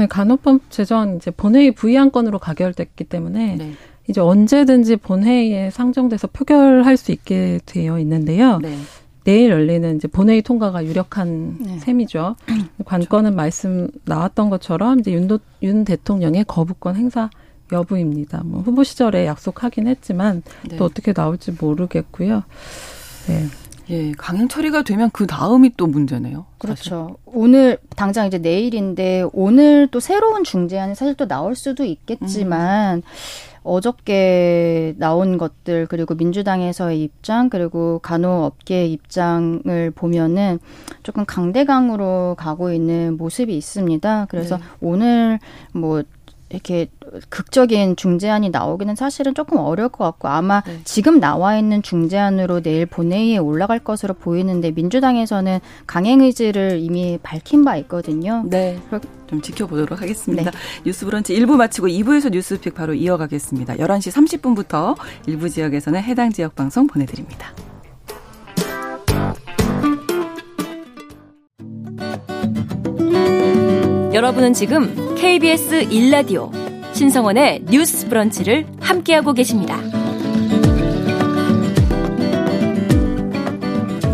[0.00, 3.72] 네, 간호법 제정 이제 본회의 부의안 건으로 가결됐기 때문에 네.
[4.08, 8.58] 이제 언제든지 본회의에 상정돼서 표결할 수 있게 되어 있는데요.
[8.62, 8.78] 네.
[9.24, 11.78] 내일 열리는 이제 본회의 통과가 유력한 네.
[11.80, 12.36] 셈이죠.
[12.86, 17.28] 관건은 말씀 나왔던 것처럼 이제 윤, 도, 윤 대통령의 거부권 행사
[17.70, 18.40] 여부입니다.
[18.46, 20.78] 뭐 후보 시절에 약속하긴 했지만 네.
[20.78, 22.42] 또 어떻게 나올지 모르겠고요.
[23.26, 23.46] 네.
[23.90, 26.46] 예, 강행 처리가 되면 그 다음이 또 문제네요.
[26.58, 26.82] 그렇죠.
[26.82, 27.14] 사실.
[27.26, 33.02] 오늘 당장 이제 내일인데 오늘 또 새로운 중재안이 사실 또 나올 수도 있겠지만 음.
[33.62, 40.58] 어저께 나온 것들 그리고 민주당에서의 입장 그리고 간호업계의 입장을 보면은
[41.02, 44.26] 조금 강대강으로 가고 있는 모습이 있습니다.
[44.30, 44.62] 그래서 네.
[44.80, 45.38] 오늘
[45.72, 46.02] 뭐
[46.50, 46.88] 이렇게
[47.28, 50.80] 극적인 중재안이 나오기는 사실은 조금 어려울 것 같고 아마 네.
[50.84, 57.76] 지금 나와 있는 중재안으로 내일 본회의에 올라갈 것으로 보이는데 민주당에서는 강행 의지를 이미 밝힌 바
[57.78, 58.44] 있거든요.
[58.46, 58.78] 네.
[59.28, 60.50] 좀 지켜보도록 하겠습니다.
[60.50, 60.58] 네.
[60.84, 63.76] 뉴스 브런치 1부 마치고 2부에서 뉴스픽 바로 이어가겠습니다.
[63.76, 67.54] 11시 30분부터 일부 지역에서는 해당 지역 방송 보내드립니다.
[74.12, 76.50] 여러분은 지금 KBS 1라디오
[76.92, 79.80] 신성원의 뉴스 브런치를 함께하고 계십니다.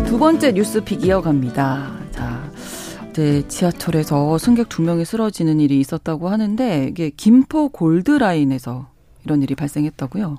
[0.05, 1.97] 두 번째 뉴스픽 이어갑니다.
[2.11, 2.51] 자,
[3.09, 8.89] 어제 지하철에서 승객 두 명이 쓰러지는 일이 있었다고 하는데 이게 김포 골드라인에서
[9.25, 10.37] 이런 일이 발생했다고요?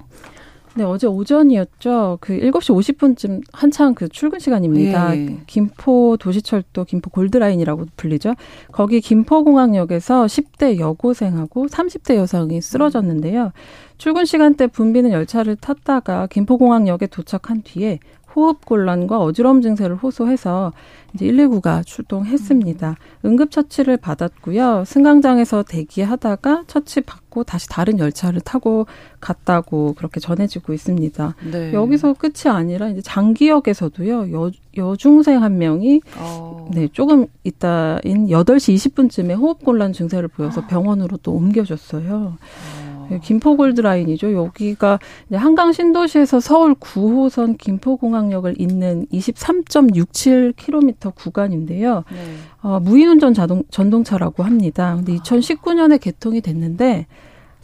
[0.78, 2.18] 네, 어제 오전이었죠.
[2.20, 5.16] 그 7시 50분쯤 한창 그 출근 시간입니다.
[5.16, 5.40] 예.
[5.48, 8.34] 김포 도시철도 김포 골드라인이라고 불리죠.
[8.70, 13.50] 거기 김포공항역에서 10대 여고생하고 30대 여성이 쓰러졌는데요.
[13.96, 17.98] 출근 시간대 붐비는 열차를 탔다가 김포공항역에 도착한 뒤에
[18.38, 20.72] 호흡 곤란과 어지러움 증세를 호소해서
[21.12, 22.96] 이제 119가 출동했습니다.
[23.24, 24.85] 응급 처치를 받았고요.
[24.87, 28.87] 승강장에서 대기하다가 처치 받고 다시 다른 열차를 타고
[29.20, 31.35] 갔다고 그렇게 전해지고 있습니다.
[31.51, 31.72] 네.
[31.72, 34.33] 여기서 끝이 아니라 이제 장기역에서도요.
[34.33, 36.68] 여, 여중생 한 명이 어.
[36.72, 42.37] 네, 조금 있다인 8시 20분쯤에 호흡 곤란 증세를 보여서 병원으로 또 옮겨졌어요.
[42.37, 42.88] 어.
[43.11, 44.35] 네, 김포 골드 라인이죠.
[44.35, 44.99] 여기가
[45.33, 52.03] 한강 신도시에서 서울 9호선 김포공항역을 잇는 23.67km 구간인데요.
[52.11, 52.18] 네.
[52.62, 54.97] 어, 무인운전 자동 전동차라고 합니다.
[54.97, 57.07] 근데 2019년에 개통이 됐는데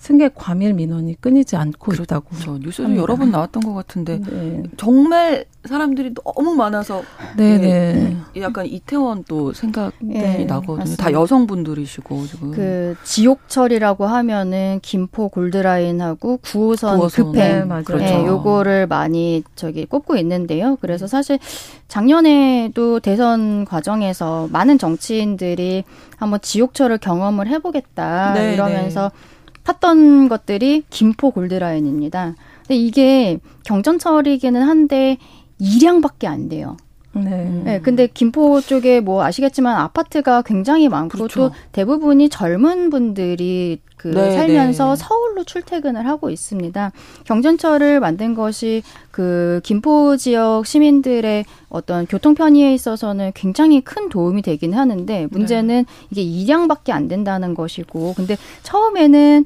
[0.04, 2.02] 승객 과밀 민원이 끊이지 않고 그렇죠.
[2.02, 2.26] 있다고.
[2.28, 2.58] 그렇죠.
[2.58, 3.00] 뉴스도 합니다.
[3.02, 4.62] 여러 번 나왔던 것 같은데 네.
[4.76, 7.02] 정말 사람들이 너무 많아서
[7.38, 7.94] 네네.
[8.34, 8.42] 네.
[8.42, 10.76] 약간 이태원 또 생각이 네, 나거든요.
[10.76, 11.04] 맞습니다.
[11.04, 17.14] 다 여성분들이시고 지금 그 지옥철이라고 하면은 김포 골드라인하고 9호선, 9호선.
[17.14, 17.84] 급행 네, 맞아요.
[17.84, 18.04] 그렇죠.
[18.04, 20.76] 네, 요거를 많이 저기 꼽고 있는데요.
[20.82, 21.38] 그래서 사실
[21.88, 25.84] 작년에도 대선 과정에서 많은 정치인들이
[26.18, 29.10] 한번 지옥철을 경험을 해보겠다 네, 이러면서.
[29.64, 29.72] 네.
[29.72, 32.34] 탔던 것들이 김포 골드라인입니다.
[32.62, 35.18] 근데 이게 경전철이기는 한데
[35.60, 36.76] 2량밖에 안 돼요.
[37.14, 37.44] 네.
[37.64, 37.80] 네.
[37.80, 41.50] 근데 김포 쪽에 뭐 아시겠지만 아파트가 굉장히 많고 그렇죠.
[41.50, 44.96] 또 대부분이 젊은 분들이 그 네, 살면서 네.
[44.96, 46.92] 서울 로 출퇴근을 하고 있습니다.
[47.24, 54.74] 경전철을 만든 것이 그 김포 지역 시민들의 어떤 교통 편의에 있어서는 굉장히 큰 도움이 되긴
[54.74, 56.06] 하는데 문제는 네.
[56.10, 59.44] 이게 2량밖에 안 된다는 것이고 근데 처음에는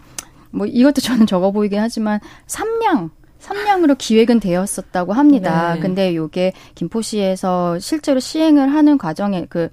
[0.51, 5.75] 뭐 이것도 저는 적어 보이긴 하지만 3량 3량으로 기획은 되었었다고 합니다.
[5.75, 5.81] 네.
[5.81, 9.69] 근데 요게 김포시에서 실제로 시행을 하는 과정에 그,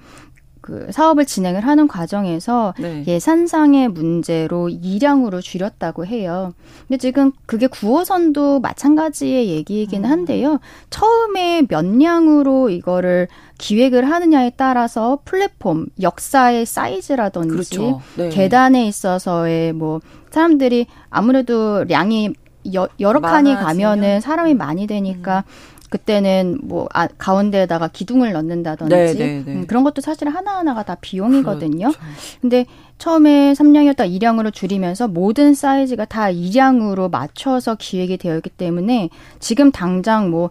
[0.65, 3.03] 그 사업을 진행을 하는 과정에서 네.
[3.05, 6.55] 예산상의 문제로 2량으로 줄였다고 해요.
[6.87, 10.11] 근데 지금 그게 9호선도 마찬가지의 얘기이기는 음.
[10.11, 10.59] 한데요.
[10.89, 13.27] 처음에 몇 량으로 이거를
[13.59, 18.01] 기획을 하느냐에 따라서 플랫폼, 역사의 사이즈라든지 그렇죠.
[18.17, 18.29] 네.
[18.29, 20.01] 계단에 있어서의 뭐
[20.31, 22.33] 사람들이 아무래도 량이
[22.73, 25.74] 여, 여러 칸이 가면은 사람이 많이 되니까 음.
[25.95, 29.53] 그때는 뭐 아, 가운데에다가 기둥을 넣는다든지 네, 네, 네.
[29.53, 31.87] 음, 그런 것도 사실 하나하나가 다 비용이거든요.
[31.91, 31.99] 그렇죠.
[32.41, 32.65] 근데
[32.97, 40.29] 처음에 3량이었다 2량으로 줄이면서 모든 사이즈가 다 2량으로 맞춰서 기획이 되어 있기 때문에 지금 당장
[40.29, 40.49] 뭐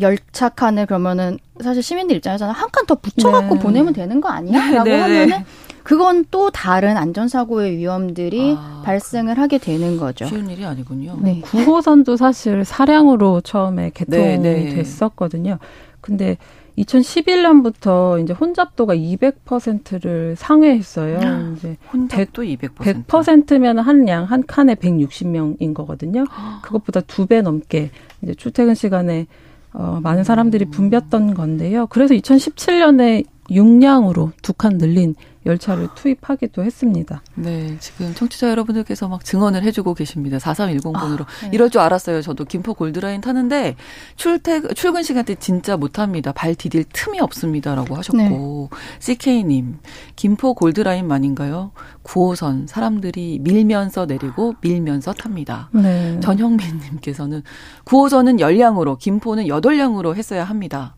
[0.00, 3.60] 열차 칸을 그러면은 사실 시민들 입장에서는 한 칸 더 붙여갖고 네.
[3.60, 4.58] 보내면 되는 거 아니야?
[4.72, 5.00] 라고 네, 네.
[5.00, 5.44] 하면은
[5.86, 10.26] 그건 또 다른 안전사고의 위험들이 아, 발생을 하게 되는 거죠.
[10.26, 11.16] 쉬운 일이 아니군요.
[11.22, 11.40] 네.
[11.42, 14.74] 9호선도 사실 사량으로 처음에 개통이 네, 네.
[14.74, 15.58] 됐었거든요.
[16.00, 16.38] 근데
[16.78, 21.20] 2011년부터 이제 혼잡도가 200%를 상회했어요.
[21.22, 23.06] 아, 이제 혼잡도 100, 200%.
[23.06, 26.24] 100%면 한 양, 한 칸에 160명인 거거든요.
[26.62, 27.90] 그것보다 두 배 넘게
[28.22, 29.26] 이제 출퇴근 시간에
[29.72, 31.86] 어, 많은 사람들이 붐볐던 건데요.
[31.88, 35.14] 그래서 2017년에 6량으로 두 칸 늘린
[35.46, 37.22] 열차를 투입하기도 했습니다.
[37.34, 40.38] 네, 지금 청취자 여러분들께서 막 증언을 해주고 계십니다.
[40.38, 41.22] 4310번으로.
[41.22, 41.50] 아, 네.
[41.52, 42.20] 이럴 줄 알았어요.
[42.22, 43.76] 저도 김포 골드라인 타는데
[44.16, 46.32] 출퇴 출근 시간대 진짜 못합니다.
[46.32, 48.68] 발 디딜 틈이 없습니다라고 하셨고 네.
[48.98, 49.78] CK님
[50.16, 51.72] 김포 골드라인만인가요?
[52.02, 55.70] 9호선 사람들이 밀면서 내리고 밀면서 탑니다.
[55.72, 56.18] 네.
[56.20, 57.42] 전형민님께서는
[57.84, 60.96] 9호선은 열량으로 김포는 8량으로 했어야 합니다.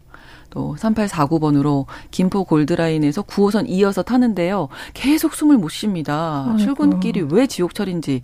[0.50, 4.68] 또 3849번으로 김포 골드라인에서 9호선 이어서 타는데요.
[4.94, 6.44] 계속 숨을 못 쉽니다.
[6.46, 6.58] 아이고.
[6.58, 8.22] 출근길이 왜 지옥철인지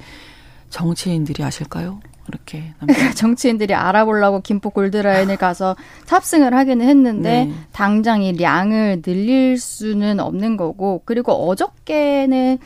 [0.71, 2.01] 정치인들이 아실까요?
[2.29, 2.73] 이렇게
[3.17, 7.55] 정치인들이 알아보려고 김포 골드라인을 가서 탑승을 하기는 했는데 네.
[7.73, 12.59] 당장 이 량을 늘릴 수는 없는 거고 그리고 어저께는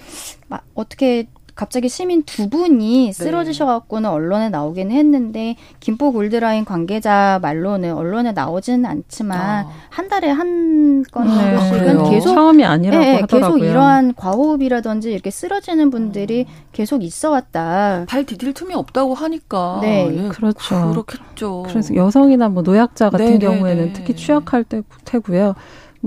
[0.75, 1.27] 어떻게
[1.59, 3.13] 갑자기 시민 두 분이 네.
[3.13, 9.69] 쓰러지셔갖고는 언론에 나오긴 했는데 김포 골드라인 관계자 말로는 언론에 나오지는 않지만 아.
[9.91, 12.11] 한 달에 한 건씩은 네.
[12.11, 13.57] 계속 처음이 아니라고 네, 하더라고요.
[13.57, 16.55] 계속 이러한 과호흡이라든지 이렇게 쓰러지는 분들이 음.
[16.71, 18.05] 계속 있어왔다.
[18.09, 19.81] 발 디딜 틈이 없다고 하니까.
[19.83, 20.91] 네, 예, 그렇죠.
[20.91, 21.65] 그렇겠죠.
[21.67, 23.93] 그래서 여성이나 뭐 노약자 같은 네, 네 경우에는 네.
[23.93, 25.57] 특히 취약할 때 테고요.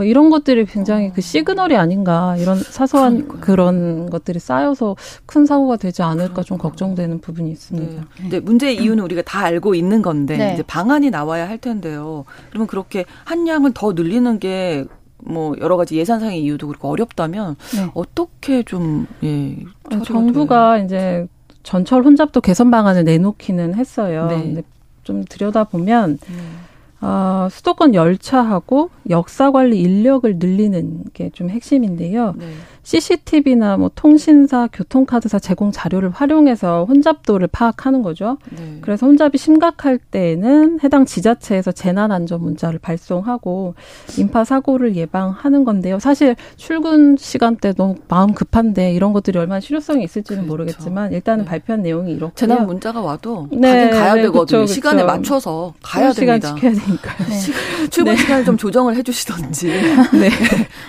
[0.02, 1.12] 뭐 이런 것들이 굉장히 어.
[1.14, 3.42] 그 시그널이 아닌가 이런 사소한 그러니까요.
[3.42, 4.96] 그런 것들이 쌓여서
[5.28, 6.44] 큰 사고가 되지 않을까 그러니까요.
[6.44, 8.02] 좀 걱정되는 부분이 있습니다.
[8.02, 8.08] 네.
[8.18, 10.54] 근데 문제의 이유는 우리가 다 알고 있는 건데 네.
[10.56, 12.26] 이제 방안이 나와야 할 텐데요.
[12.50, 17.92] 그러면 그렇게 한 양을 더 늘리는 게뭐 여러 가지 예산상의 이유도 그렇고 어렵다면 네.
[17.94, 19.56] 어떻게 좀 예,
[20.04, 21.28] 정부가 이제
[21.62, 24.26] 전철 혼잡도 개선 방안을 내놓기는 했어요.
[24.30, 24.42] 네.
[24.42, 24.64] 근데
[25.04, 26.18] 좀 들여다 보면.
[26.28, 26.71] 음.
[27.02, 32.34] 어, 수도권 열차하고 역사 관리 인력을 늘리는 게 좀 핵심인데요.
[32.38, 32.46] 네.
[32.84, 38.38] CCTV나 뭐 통신사, 교통카드사 제공 자료를 활용해서 혼잡도를 파악하는 거죠.
[38.50, 38.80] 네.
[38.82, 43.76] 그래서 혼잡이 심각할 때에는 해당 지자체에서 재난 안전 문자를 발송하고
[44.18, 46.00] 인파 사고를 예방하는 건데요.
[46.00, 50.52] 사실 출근 시간대 너무 마음 급한데 이런 것들이 얼마나 실효성이 있을지는 그렇죠.
[50.52, 51.50] 모르겠지만 일단은 네.
[51.50, 54.62] 발표한 내용이 이렇고 재난 문자가 와도 네, 가야 네, 되거든요.
[54.62, 56.56] 그쵸, 시간에 맞춰서 가야 시간 됩니다.
[56.56, 57.28] 지켜야 되니 까요.
[57.28, 57.88] 네.
[57.90, 59.68] 출근 시간을 좀 조정을 해주시던지
[60.14, 60.30] 네.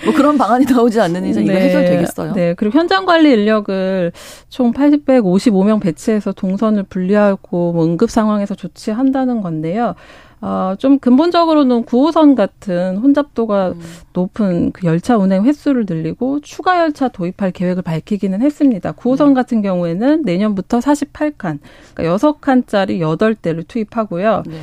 [0.04, 2.32] 뭐 그런 방안이 나오지 않는 이상 이거 해결 되겠어요.
[2.34, 2.54] 네.
[2.54, 4.12] 그리고 현장 관리 인력을
[4.48, 9.94] 총 855명 배치해서 동선을 분리하고 뭐 응급 상황에서 조치한다는 건데요.
[10.42, 13.80] 어, 좀 근본적으로는 9호선 같은 혼잡도가 음.
[14.12, 18.90] 높은 그 열차 운행 횟수를 늘리고 추가 열차 도입할 계획을 밝히기는 했습니다.
[18.92, 19.34] 9호선 네.
[19.34, 21.60] 같은 경우에는 내년부터 48칸,
[21.94, 24.42] 그러니까 6칸짜리 8대를 투입하고요.
[24.48, 24.60] 네.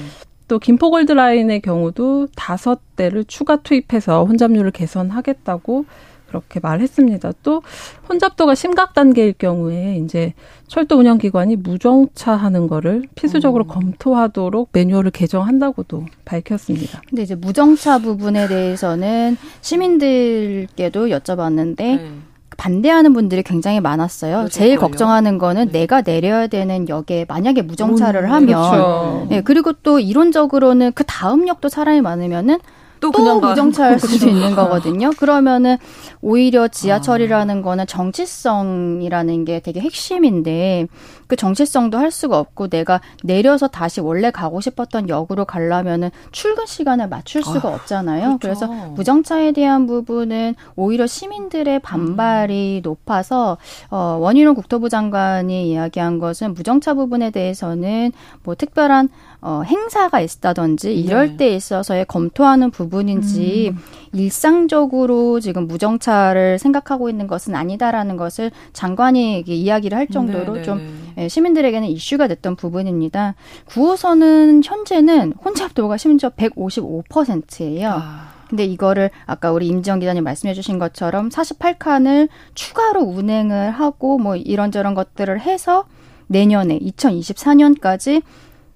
[0.50, 5.86] 또 김포골드라인의 경우도 5대를 추가 투입해서 혼잡률을 개선하겠다고
[6.28, 7.34] 그렇게 말했습니다.
[7.44, 7.62] 또
[8.08, 10.34] 혼잡도가 심각 단계일 경우에 이제
[10.68, 13.68] 철도 운영 기관이 무정차 하는 거를 필수적으로 음.
[13.68, 17.02] 검토하도록 매뉴얼을 개정한다고도 밝혔습니다.
[17.10, 22.12] 근데 이제 무정차 부분에 대해서는 시민들께도 여쭤봤는데 네.
[22.60, 24.50] 반대하는 분들이 굉장히 많았어요.
[24.50, 24.80] 제일 거예요.
[24.82, 25.80] 걱정하는 거는 네.
[25.80, 29.28] 내가 내려야 되는 역에 만약에 무정차를 음, 하면 그렇죠.
[29.30, 32.60] 네, 그리고 또 이론적으로는 그 다음 역도 사람이 많으면은
[33.00, 35.12] 또, 또 무정차할 수도 있는 거거든요.
[35.12, 35.78] 그러면은
[36.22, 37.62] 오히려 지하철이라는 아.
[37.62, 40.88] 거는 정치성이라는 게 되게 핵심인데
[41.30, 47.08] 그 정체성도 할 수가 없고 내가 내려서 다시 원래 가고 싶었던 역으로 가려면은 출근 시간을
[47.08, 48.40] 맞출 수가 아, 없잖아요.
[48.40, 48.68] 그렇죠.
[48.68, 52.82] 그래서 무정차에 대한 부분은 오히려 시민들의 반발이 음.
[52.82, 53.58] 높아서
[53.92, 58.12] 어 원희룡 국토부 장관이 이야기한 것은 무정차 부분에 대해서는
[58.44, 59.10] 뭐 특별한
[59.42, 61.38] 어, 행사가 있다든지 이럴 네.
[61.38, 63.78] 때 있어서의 검토하는 부분인지 음.
[64.12, 71.24] 일상적으로 지금 무정차를 생각하고 있는 것은 아니다라는 것을 장관이 이야기를 할 정도로 네, 네좀 네.
[71.24, 73.36] 예, 시민들에게는 이슈가 됐던 부분입니다.
[73.68, 77.90] 9호선은 현재는 혼잡도가 심지어 155%예요.
[77.90, 78.40] 아.
[78.50, 84.96] 근데 이거를 아까 우리 임지영 기자님 말씀해 주신 것처럼 48칸을 추가로 운행을 하고 뭐 이런저런
[84.96, 85.86] 것들을 해서
[86.28, 88.24] 내년에 2024년까지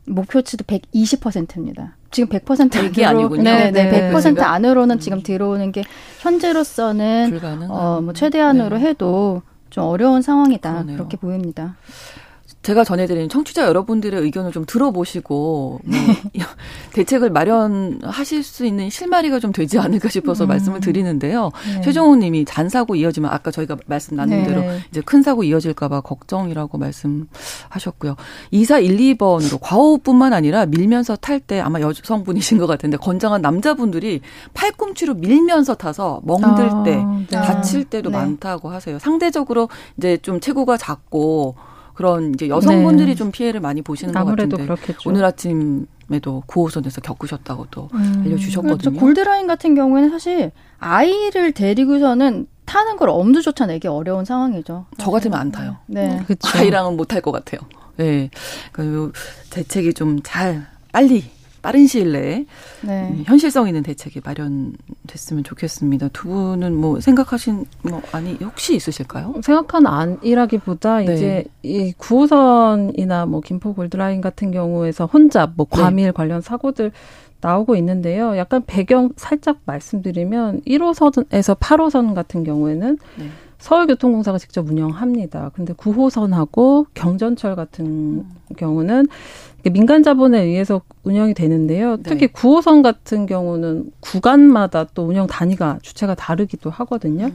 [0.06, 1.96] 목표치도 120%입니다.
[2.12, 3.44] 지금 100% 안으로 아니군요.
[3.44, 4.12] 네, 네, 네.
[4.12, 5.24] 100% 안으로는 지금 음.
[5.24, 5.84] 들어오는 게
[6.20, 7.72] 현재로서는 불가능한.
[7.72, 8.90] 어, 뭐 최대한으로 네.
[8.90, 10.72] 해도 좀 어려운 상황이다.
[10.72, 10.98] 그러네요.
[10.98, 11.76] 그렇게 보입니다.
[12.64, 16.00] 제가 전해드린 청취자 여러분들의 의견을 좀 들어보시고 뭐
[16.94, 20.48] 대책을 마련하실 수 있는 실마리가 좀 되지 않을까 싶어서 음.
[20.48, 21.52] 말씀을 드리는데요.
[21.76, 21.82] 네.
[21.82, 24.48] 최정호님이 잔 사고 이어지면 아까 저희가 말씀 나눈 네.
[24.48, 28.16] 대로 이제 큰 사고 이어질까봐 걱정이라고 말씀하셨고요.
[28.54, 34.22] 2412번으로 과호흡뿐만 아니라 밀면서 탈 때 아마 여성분이신 것 같은데 건장한 남자분들이
[34.54, 37.42] 팔꿈치로 밀면서 타서 멍들 아, 때 네.
[37.42, 38.18] 다칠 때도 네.
[38.18, 38.98] 많다고 하세요.
[39.00, 41.56] 상대적으로 이제 좀 체구가 작고
[41.94, 43.16] 그런 이제 여성분들이 네.
[43.16, 45.10] 좀 피해를 많이 보시는 것 같은데 그렇겠죠.
[45.10, 48.24] 오늘 아침에도 9호선에서 겪으셨다고 또 음.
[48.26, 48.78] 알려주셨거든요.
[48.78, 49.00] 그렇죠.
[49.00, 54.86] 골드라인 같은 경우에는 사실 아이를 데리고서는 타는 걸 엄두조차 내기 어려운 상황이죠.
[54.98, 55.78] 저 같으면 안 타요.
[55.88, 56.24] 네.
[56.26, 56.48] 그쵸.
[56.58, 57.62] 아이랑은 못 탈 것 같아요.
[57.98, 58.30] 네.
[58.72, 59.12] 그
[59.52, 61.24] 대책이 좀 잘 빨리
[61.64, 62.46] 빠른 시일 내에
[62.82, 63.10] 네.
[63.10, 66.10] 음, 현실성 있는 대책이 마련됐으면 좋겠습니다.
[66.10, 69.36] 두 분은 뭐 생각하신 뭐 아니 혹시 있으실까요?
[69.42, 71.14] 생각한 안이라기보다 네.
[71.16, 75.82] 이제 이 9호선이나 뭐 김포 골드라인 같은 경우에서 혼잡 뭐 네.
[75.82, 76.12] 과밀 네.
[76.12, 76.92] 관련 사고들
[77.40, 78.38] 나오고 있는데요.
[78.38, 83.30] 약간 배경 살짝 말씀드리면 1호선에서 8호선 같은 경우에는 네.
[83.64, 85.52] 서울교통공사가 직접 운영합니다.
[85.56, 88.30] 근데 9호선하고 경전철 같은 음.
[88.58, 89.08] 경우는
[89.70, 91.98] 민간 자본에 의해서 운영이 되는데요.
[91.98, 92.04] 네.
[92.04, 92.34] 특히 네.
[92.34, 97.28] 9호선 같은 경우는 구간마다 또 운영 단위가 주체가 다르기도 하거든요.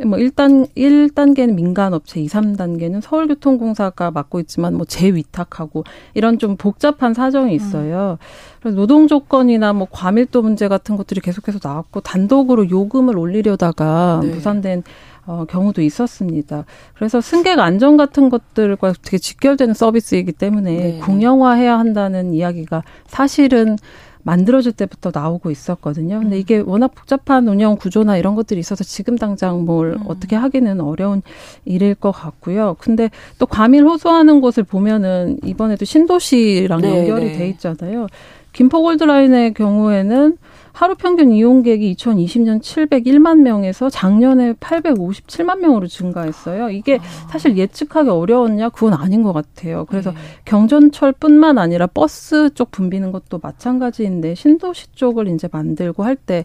[0.00, 0.08] 음.
[0.08, 7.14] 뭐 1단 1단계는 민간 업체, 2, 3단계는 서울교통공사가 맡고 있지만 뭐 재위탁하고 이런 좀 복잡한
[7.14, 8.18] 사정이 있어요.
[8.20, 8.24] 음.
[8.60, 14.30] 그래서 노동 조건이나 뭐 과밀도 문제 같은 것들이 계속해서 나왔고 단독으로 요금을 올리려다가 네.
[14.30, 14.82] 무산된
[15.26, 16.64] 어, 경우도 있었습니다.
[16.94, 20.98] 그래서 승객 안전 같은 것들과 되게 직결되는 서비스이기 때문에 네.
[20.98, 23.76] 공영화해야 한다는 이야기가 사실은
[24.24, 26.18] 만들어질 때부터 나오고 있었거든요.
[26.18, 26.40] 근데 음.
[26.40, 30.04] 이게 워낙 복잡한 운영 구조나 이런 것들이 있어서 지금 당장 뭘 음.
[30.06, 31.22] 어떻게 하기는 어려운
[31.64, 32.76] 일일 것 같고요.
[32.78, 37.38] 근데 또 과밀 호소하는 곳을 보면은 이번에도 신도시랑 네, 연결이 네.
[37.38, 38.06] 돼 있잖아요.
[38.54, 40.38] 김포골드라인의 경우에는
[40.74, 46.68] 하루 평균 이용객이 2020년 701만 명에서 작년에 857만 명으로 증가했어요.
[46.70, 47.28] 이게 아.
[47.30, 48.70] 사실 예측하기 어려웠냐?
[48.70, 49.84] 그건 아닌 것 같아요.
[49.84, 50.16] 그래서 네.
[50.46, 56.44] 경전철뿐만 아니라 버스 쪽 붐비는 것도 마찬가지인데 신도시 쪽을 이제 만들고 할 때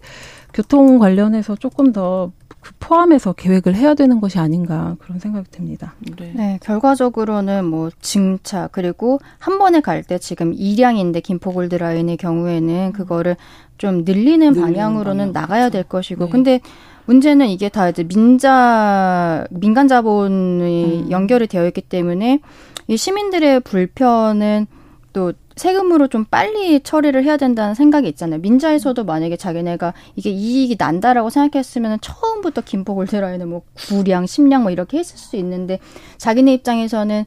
[0.54, 2.32] 교통 관련해서 조금 더
[2.62, 5.94] 그 포함해서 계획을 해야 되는 것이 아닌가 그런 생각이 듭니다.
[6.18, 6.34] 네.
[6.36, 13.36] 네, 결과적으로는 뭐 증차 그리고 한 번에 갈 때 지금 2량인데 김포골드 라인의 경우에는 그거를
[13.78, 16.32] 좀 늘리는 방향으로는 나가야 될 것이고 네.
[16.32, 16.60] 근데
[17.06, 21.12] 문제는 이게 다 이제 민자 민간 자본이 음.
[21.12, 22.40] 연결이 되어 있기 때문에
[22.88, 24.68] 이 시민들의 불편은
[25.14, 28.40] 또 세금으로 좀 빨리 처리를 해야 된다는 생각이 있잖아요.
[28.40, 34.98] 민자에서도 만약에 자기네가 이게 이익이 난다라고 생각했으면 처음부터 김포 골드라인은 뭐 9량, 10량 뭐 이렇게
[34.98, 35.80] 했을 수 있는데
[36.18, 37.26] 자기네 입장에서는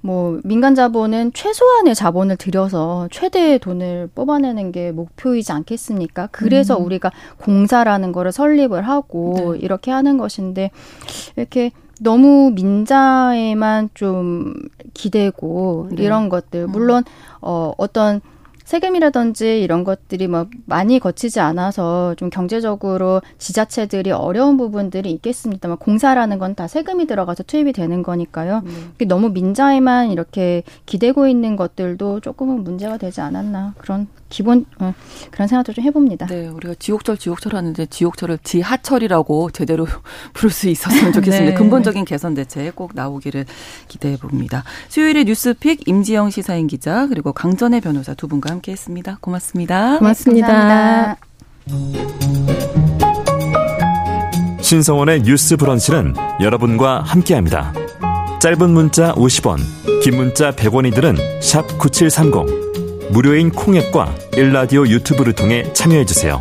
[0.00, 6.28] 뭐 민간 자본은 최소한의 자본을 들여서 최대의 돈을 뽑아내는 게 목표이지 않겠습니까?
[6.32, 6.84] 그래서 음.
[6.86, 9.60] 우리가 공사라는 거를 설립을 하고 네.
[9.60, 10.70] 이렇게 하는 것인데
[11.36, 11.70] 이렇게
[12.02, 14.54] 너무 민자에만 좀
[14.94, 16.02] 기대고 네.
[16.02, 17.04] 이런 것들 물론
[17.40, 18.20] 어 어떤
[18.64, 26.52] 세금이라든지 이런 것들이 뭐 많이 거치지 않아서 좀 경제적으로 지자체들이 어려운 부분들이 있겠습니다만 공사라는 건
[26.54, 28.62] 다 세금이 들어가서 투입이 되는 거니까요.
[28.64, 28.92] 음.
[29.08, 34.94] 너무 민자에만 이렇게 기대고 있는 것들도 조금은 문제가 되지 않았나 그런 기본 어,
[35.30, 36.26] 그런 생각도 좀 해봅니다.
[36.26, 39.86] 네, 우리가 지옥철 지옥철 하는데 지옥철을 지하철이라고 제대로
[40.32, 41.50] 부를 수 있었으면 좋겠습니다.
[41.50, 41.54] 네.
[41.54, 43.44] 근본적인 개선 대책 꼭 나오기를
[43.88, 44.64] 기대해 봅니다.
[44.88, 49.18] 수요일에 뉴스픽 임지영 시사인 기자 그리고 강전의 변호사 두 분과 함께했습니다.
[49.20, 49.98] 고맙습니다.
[49.98, 51.16] 고맙습니다.
[51.66, 51.72] 네,
[54.62, 57.74] 신성원의 뉴스 브런치는 여러분과 함께합니다.
[58.40, 59.58] 짧은 문자 50원,
[60.02, 62.61] 긴 문자 100원이들은 9730.
[63.12, 66.40] 무료인 콩앱과 일라디오 유튜브를 통해 참여해주세요.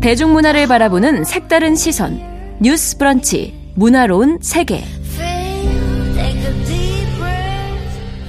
[0.00, 2.20] 대중문화를 바라보는 색다른 시선.
[2.60, 3.72] 뉴스 브런치.
[3.74, 4.84] 문화로운 세계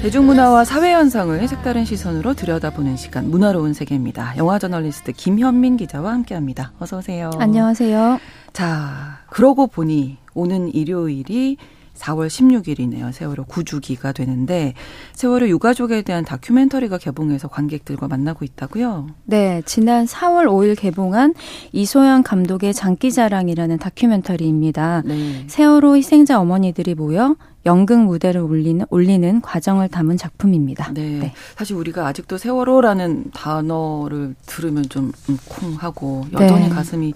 [0.04, 4.36] 대중문화와 사회현상을 색다른 시선으로 들여다보는 시간 문화로운 세계입니다.
[4.36, 6.74] 영화 저널리스트 김현민 기자와 함께합니다.
[6.78, 7.32] 어서 오세요.
[7.39, 8.20] 안녕하세요.
[8.51, 11.56] 자, 그러고 보니 오는 일요일이
[11.95, 13.11] 4월 16일이네요.
[13.11, 14.73] 세월호 9주기가 되는데
[15.13, 19.07] 세월호 유가족에 대한 다큐멘터리가 개봉해서 관객들과 만나고 있다고요?
[19.25, 21.33] 네, 지난 4월 5일 개봉한
[21.71, 25.03] 이소연 감독의 장기자랑이라는 다큐멘터리입니다.
[25.05, 25.45] 네.
[25.47, 27.35] 세월호 희생자 어머니들이 모여
[27.65, 30.91] 연극 무대를 올리는, 올리는 과정을 담은 작품입니다.
[30.93, 31.19] 네.
[31.19, 31.33] 네.
[31.55, 36.69] 사실 우리가 아직도 세월호라는 단어를 들으면 좀콩 하고 여전히 네.
[36.69, 37.13] 가슴이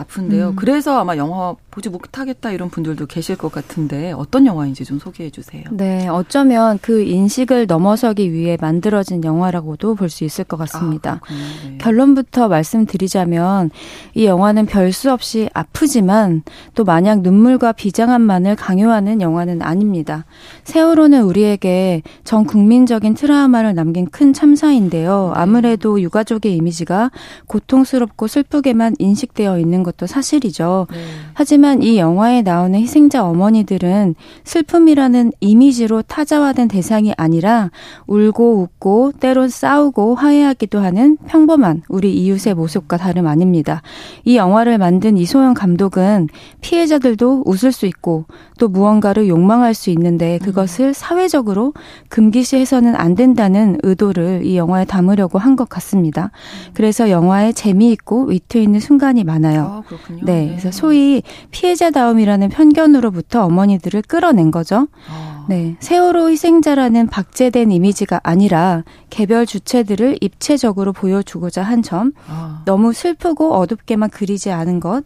[0.00, 0.48] 아픈데요.
[0.50, 0.56] 음.
[0.56, 5.62] 그래서 아마 영화 보지 못하겠다 이런 분들도 계실 것 같은데 어떤 영화인지 좀 소개해 주세요.
[5.70, 11.20] 네, 어쩌면 그 인식을 넘어서기 위해 만들어진 영화라고도 볼 수 있을 것 같습니다.
[11.22, 11.78] 아, 네.
[11.78, 13.70] 결론부터 말씀드리자면
[14.14, 16.42] 이 영화는 별 수 없이 아프지만
[16.74, 20.24] 또 마냥 눈물과 비장함만을 강요하는 영화는 아닙니다.
[20.64, 25.32] 세월호는 우리에게 전 국민적인 트라우마를 남긴 큰 참사인데요.
[25.34, 25.40] 네.
[25.40, 27.12] 아무래도 유가족의 이미지가
[27.46, 30.86] 고통스럽고 슬프게만 인식되어 있는 것도 사실이죠.
[30.90, 30.98] 네.
[31.34, 34.14] 하지만 하지만 이 영화에 나오는 희생자 어머니들은
[34.44, 37.70] 슬픔이라는 이미지로 타자화된 대상이 아니라
[38.06, 43.82] 울고 웃고 때론 싸우고 화해하기도 하는 평범한 우리 이웃의 모습과 다름 아닙니다.
[44.24, 46.28] 이 영화를 만든 이소영 감독은
[46.60, 48.24] 피해자들도 웃을 수 있고
[48.58, 51.74] 또 무언가를 욕망할 수 있는데 그것을 사회적으로
[52.08, 56.30] 금기시해서는 안 된다는 의도를 이 영화에 담으려고 한 것 같습니다.
[56.74, 59.79] 그래서 영화에 재미있고 위트 있는 순간이 많아요.
[59.84, 60.24] 아, 그렇군요.
[60.24, 64.88] 네, 네, 그래서 소위 피해자다움이라는 편견으로부터 어머니들을 끌어낸 거죠.
[65.08, 65.46] 아.
[65.48, 72.62] 네, 세월호 희생자라는 박제된 이미지가 아니라 개별 주체들을 입체적으로 보여주고자 한 점, 아.
[72.64, 75.04] 너무 슬프고 어둡게만 그리지 않은 것,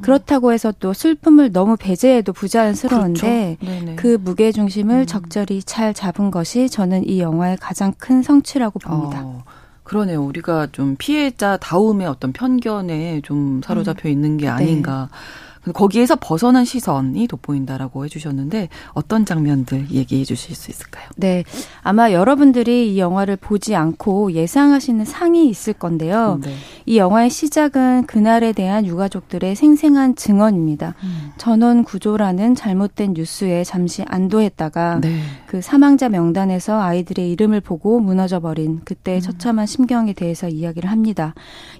[0.00, 3.96] 그렇다고 해서 또 슬픔을 너무 배제해도 부자연스러운데 그렇죠.
[3.96, 5.06] 그 무게 중심을 음.
[5.06, 9.22] 적절히 잘 잡은 것이 저는 이 영화의 가장 큰 성취라고 봅니다.
[9.24, 9.44] 어.
[9.92, 10.22] 그러네요.
[10.24, 14.50] 우리가 좀 피해자 다움의 어떤 편견에 좀 사로잡혀 있는 게 네.
[14.50, 15.10] 아닌가.
[15.12, 15.51] 네.
[15.72, 21.08] 거기에서 벗어난 시선이 돋보인다라고 해주셨는데 어떤 장면들 얘기해 주실 수 있을까요?
[21.16, 21.44] 네,
[21.82, 26.40] 아마 여러분들이 이 영화를 보지 않고 예상하시는 상이 있을 건데요.
[26.42, 26.52] 네.
[26.86, 30.94] 이 영화의 시작은 그날에 대한 유가족들의 생생한 증언입니다.
[31.04, 31.30] 음.
[31.38, 35.20] 전원 구조라는 잘못된 뉴스에 잠시 안도했다가 네.
[35.46, 39.20] 그 사망자 명단에서 아이들의 이름을 보고 무너져 버린 그때의 음.
[39.20, 41.34] 처참한 심경에 대해서 이야기를 합니다.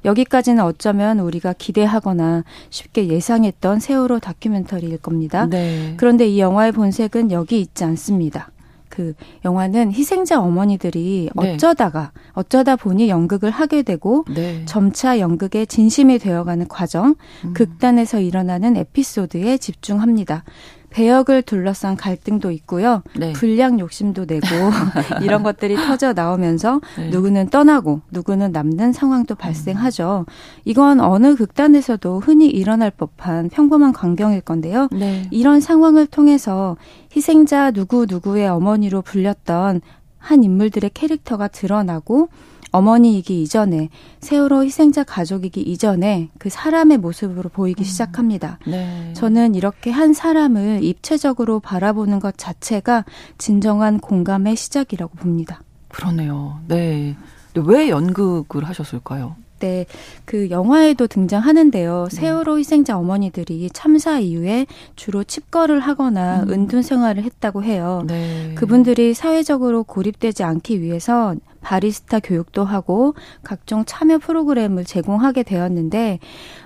[0.04, 5.46] 여기까지는 어쩌면 우리가 기대하거나 쉽게 예상했던 그런 세월호 다큐멘터리일 겁니다.
[5.46, 5.94] 네.
[5.96, 8.50] 그런데 이 영화의 본색은 여기 있지 않습니다.
[8.90, 9.14] 그
[9.46, 11.54] 영화는 희생자 어머니들이 네.
[11.54, 14.62] 어쩌다가 어쩌다 보니 연극을 하게 되고 네.
[14.66, 17.14] 점차 연극의 진심이 되어가는 과정,
[17.46, 17.54] 음.
[17.54, 20.44] 극단에서 일어나는 에피소드에 집중합니다.
[20.92, 23.02] 배역을 둘러싼 갈등도 있고요.
[23.16, 23.32] 네.
[23.32, 24.46] 불량 욕심도 내고
[25.22, 27.08] 이런 것들이 터져 나오면서 네.
[27.08, 30.26] 누구는 떠나고 누구는 남는 상황도 발생하죠.
[30.64, 34.88] 이건 어느 극단에서도 흔히 일어날 법한 평범한 광경일 건데요.
[34.92, 35.26] 네.
[35.30, 36.76] 이런 상황을 통해서
[37.14, 39.80] 희생자 누구 누구의 어머니로 불렸던
[40.18, 42.28] 한 인물들의 캐릭터가 드러나고
[42.72, 47.84] 어머니이기 이전에 세월호 희생자 가족이기 이전에 그 사람의 모습으로 보이기 음.
[47.84, 48.58] 시작합니다.
[48.66, 49.12] 네.
[49.14, 53.04] 저는 이렇게 한 사람을 입체적으로 바라보는 것 자체가
[53.38, 55.62] 진정한 공감의 시작이라고 봅니다.
[55.88, 56.60] 그러네요.
[56.66, 57.14] 네.
[57.54, 59.36] 왜 연극을 하셨을까요?
[59.62, 62.08] 때그 영화에도 등장하는데요.
[62.10, 62.16] 네.
[62.16, 64.66] 세월호 희생자 어머니들이 참사 이후에
[64.96, 66.50] 주로 칩거를 하거나 음.
[66.50, 68.02] 은둔 생활을 했다고 해요.
[68.08, 68.54] 네.
[68.56, 76.18] 그분들이 사회적으로 고립되지 않기 위해서 바리스타 교육도 하고 각종 참여 프로그램을 제공하게 되었는데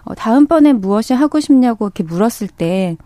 [0.04, 2.96] 어, 다음번에 무엇이 하고 싶냐고 이렇게 물었을 때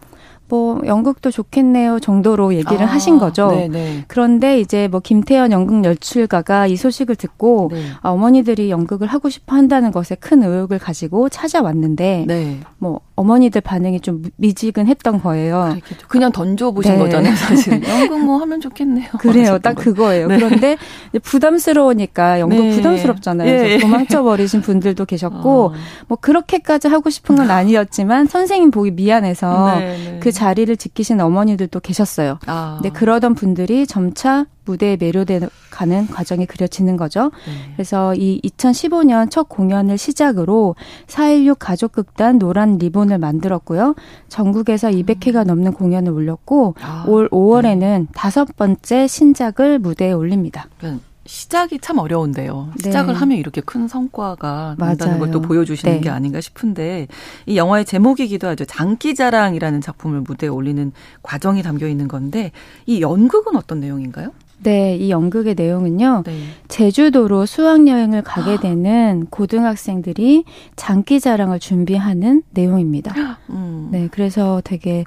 [0.51, 3.51] 뭐 연극도 좋겠네요 정도로 얘기를 아, 하신 거죠.
[3.53, 4.05] 네네.
[4.09, 7.83] 그런데 이제 뭐 김태현 연극 연출가가 이 소식을 듣고 네.
[8.03, 12.61] 아, 어머니들이 연극을 하고 싶어 한다는 것에 큰 의욕을 가지고 찾아왔는데 네.
[12.79, 15.77] 뭐 어머니들 반응이 좀 미지근했던 거예요.
[16.09, 16.99] 그냥 던져보신 네.
[16.99, 17.83] 거잖아요, 사실.
[17.87, 19.09] 연극 뭐 하면 좋겠네요.
[19.19, 20.27] 그래요, 딱 그거예요.
[20.27, 20.37] 네.
[20.37, 20.79] 그런데
[21.23, 22.71] 부담스러우니까 연극 네.
[22.71, 23.49] 부담스럽잖아요.
[23.51, 23.79] 예.
[23.79, 25.73] 도망쳐버리신 분들도 계셨고 어.
[26.09, 30.21] 뭐 그렇게까지 하고 싶은 건 아니었지만 선생님 보기 미안해서 네, 네.
[30.21, 32.39] 그 자리를 지키신 어머니들도 계셨어요.
[32.47, 32.79] 아.
[32.81, 35.41] 근데 그러던 분들이 점차 무대에 매료돼
[35.81, 37.31] 가는 과정이 그려지는 거죠.
[37.47, 37.73] 네.
[37.75, 40.77] 그래서 이 2015년 첫 공연을 시작으로
[41.07, 43.95] 4.16 가족극단 노란 리본을 만들었고요.
[44.29, 45.47] 전국에서 200회가 음.
[45.47, 47.05] 넘는 공연을 올렸고 아.
[47.09, 50.67] 올 5월에는 다섯 번째 신작을 무대에 올립니다.
[50.79, 52.73] 그러니까 시작이 참 어려운데요.
[52.77, 52.83] 네.
[52.83, 56.01] 시작을 하면 이렇게 큰 성과가 난다는 걸 또 보여주시는 네.
[56.01, 57.07] 게 아닌가 싶은데
[57.47, 58.65] 이 영화의 제목이기도 하죠.
[58.67, 62.53] 장기자랑이라는 작품을 무대에 올리는 과정이 담겨 있는 건데
[62.85, 64.33] 이 연극은 어떤 내용인가요?
[64.63, 66.25] 네, 이 연극의 내용은요.
[66.27, 66.39] 네.
[66.69, 70.45] 제주도로 수학여행을 가게 되는 고등학생들이
[70.77, 73.39] 장기자랑을 준비하는 내용입니다.
[73.51, 73.89] 음.
[73.91, 75.05] 네, 그래서 되게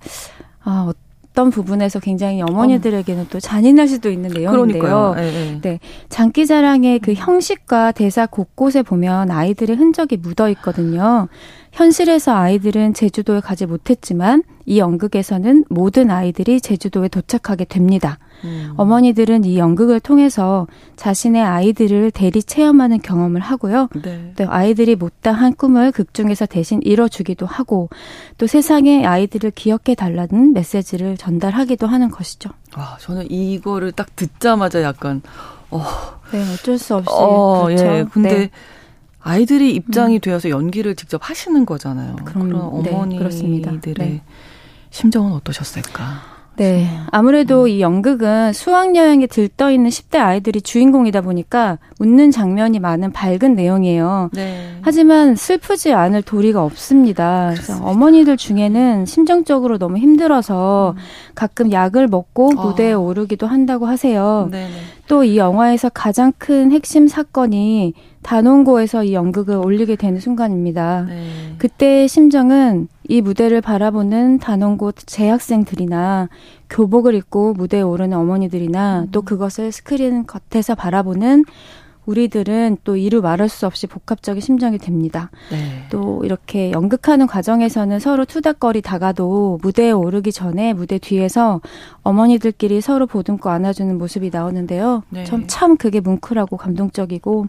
[0.63, 0.91] 아,
[1.33, 5.13] 어떤 부분에서 굉장히 어머니들에게는 또 잔인할 수도 있는 내용인데요.
[5.15, 5.59] 네, 네.
[5.61, 5.79] 네,
[6.09, 11.27] 장기자랑의 그 형식과 대사 곳곳에 보면 아이들의 흔적이 묻어 있거든요.
[11.71, 18.19] 현실에서 아이들은 제주도에 가지 못했지만 이 연극에서는 모든 아이들이 제주도에 도착하게 됩니다.
[18.43, 18.73] 음.
[18.77, 23.89] 어머니들은 이 연극을 통해서 자신의 아이들을 대리 체험하는 경험을 하고요.
[24.03, 24.33] 네.
[24.37, 27.89] 또 아이들이 못다한 꿈을 극중에서 대신 이뤄주기도 하고
[28.37, 32.49] 또 세상의 아이들을 기억해 달라는 메시지를 전달하기도 하는 것이죠.
[32.77, 35.21] 와, 저는 이거를 딱 듣자마자 약간
[35.69, 35.83] 어.
[36.31, 37.85] 네, 어쩔 수 없이 어, 그렇죠.
[37.85, 38.05] 예.
[38.11, 38.49] 근데 네.
[39.19, 40.19] 아이들이 입장이 음.
[40.19, 42.17] 되어서 연기를 직접 하시는 거잖아요.
[42.25, 44.21] 그럼, 그런 네, 어머니들의 네,
[44.89, 46.32] 심정은 어떠셨을까?
[46.55, 46.87] 네.
[47.11, 47.67] 아무래도 음.
[47.67, 54.29] 이 연극은 수학여행에 들떠 있는 10대 아이들이 주인공이다 보니까 웃는 장면이 많은 밝은 내용이에요.
[54.33, 54.77] 네.
[54.81, 57.51] 하지만 슬프지 않을 도리가 없습니다.
[57.53, 61.01] 그래서 어머니들 중에는 심정적으로 너무 힘들어서 음.
[61.35, 62.67] 가끔 약을 먹고 어.
[62.67, 62.99] 무대에 어.
[62.99, 64.49] 오르기도 한다고 하세요.
[65.07, 67.93] 또 이 영화에서 가장 큰 핵심 사건이
[68.23, 71.05] 단원고에서 이 연극을 올리게 되는 순간입니다.
[71.07, 71.55] 네.
[71.57, 76.29] 그때의 심정은 이 무대를 바라보는 단원고 재학생들이나
[76.69, 79.07] 교복을 입고 무대에 오르는 어머니들이나 음.
[79.11, 81.43] 또 그것을 스크린 겉에서 바라보는
[82.05, 85.31] 우리들은 또 이루 말할 수 없이 복합적인 심정이 됩니다.
[85.51, 85.85] 네.
[85.89, 91.61] 또 이렇게 연극하는 과정에서는 서로 투닥거리 다가도 무대에 오르기 전에 무대 뒤에서
[92.01, 95.03] 어머니들끼리 서로 보듬고 안아주는 모습이 나오는데요.
[95.09, 95.23] 네.
[95.23, 97.47] 참, 참 그게 뭉클하고 감동적이고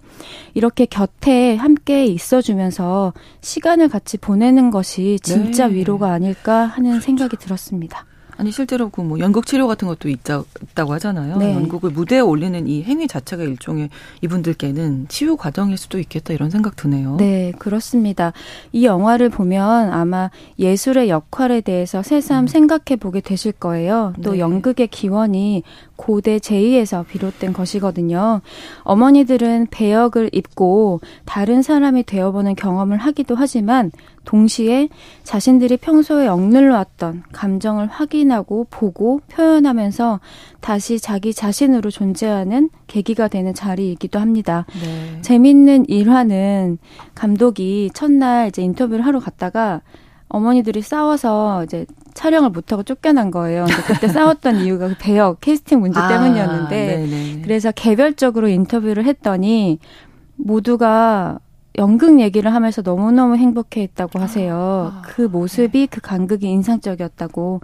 [0.55, 5.75] 이렇게 곁에 함께 있어주면서 시간을 같이 보내는 것이 진짜 네.
[5.75, 7.05] 위로가 아닐까 하는 그렇죠.
[7.05, 8.07] 생각이 들었습니다.
[8.37, 11.37] 아니 실제로 그 뭐 연극 치료 같은 것도 있다, 있다고 하잖아요.
[11.37, 11.55] 네.
[11.55, 13.91] 연극을 무대에 올리는 이 행위 자체가 일종의
[14.23, 17.17] 이분들께는 치유 과정일 수도 있겠다 이런 생각 드네요.
[17.19, 18.33] 네, 그렇습니다.
[18.73, 22.47] 이 영화를 보면 아마 예술의 역할에 대해서 새삼 음.
[22.47, 24.15] 생각해 보게 되실 거예요.
[24.23, 24.39] 또 네.
[24.39, 25.63] 연극의 기원이
[25.97, 28.41] 고대 제의에서 비롯된 것이거든요.
[28.83, 33.91] 어머니들은 배역을 입고 다른 사람이 되어보는 경험을 하기도 하지만
[34.25, 34.89] 동시에
[35.23, 40.21] 자신들이 평소에 억눌러 왔던 감정을 확인하고 보고 표현하면서
[40.61, 44.67] 다시 자기 자신으로 존재하는 계기가 되는 자리이기도 합니다.
[44.83, 45.21] 네.
[45.23, 46.79] 재밌는 일화는
[47.15, 49.83] 감독이 첫날 이제 인터뷰를 하러 갔다가
[50.29, 53.67] 어머니들이 싸워서 이제 촬영을 못하고 쫓겨난 거예요.
[53.67, 57.43] 근데 그때 싸웠던 이유가 그 배역 캐스팅 문제 아, 때문이었는데 네네.
[57.43, 59.79] 그래서 개별적으로 인터뷰를 했더니
[60.37, 61.39] 모두가
[61.77, 64.93] 연극 얘기를 하면서 너무너무 행복해 했다고 하세요.
[64.95, 65.87] 아, 그 모습이 네.
[65.87, 67.61] 그 간극이 인상적이었다고.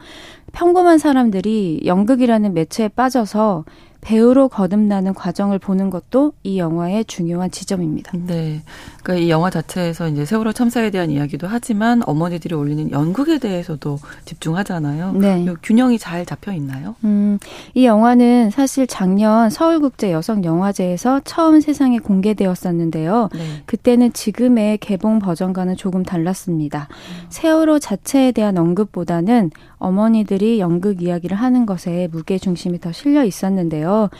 [0.53, 3.65] 평범한 사람들이 연극이라는 매체에 빠져서
[4.01, 8.13] 배우로 거듭나는 과정을 보는 것도 이 영화의 중요한 지점입니다.
[8.27, 8.63] 네.
[9.03, 15.13] 그러니까 이 영화 자체에서 이제 세월호 참사에 대한 이야기도 하지만 어머니들이 올리는 연극에 대해서도 집중하잖아요.
[15.13, 15.47] 네.
[15.63, 16.97] 균형이 잘 잡혀 있나요?
[17.05, 17.39] 음,
[17.75, 23.29] 이 영화는 사실 작년 서울국제 여성영화제에서 처음 세상에 공개되었었는데요.
[23.33, 23.63] 네.
[23.67, 26.89] 그때는 지금의 개봉 버전과는 조금 달랐습니다.
[26.91, 27.27] 음.
[27.29, 34.11] 세월호 자체에 대한 언급보다는 어머니들이 연극 이야기를 하는 것에 무게 중심이 더 실려 있었는데요.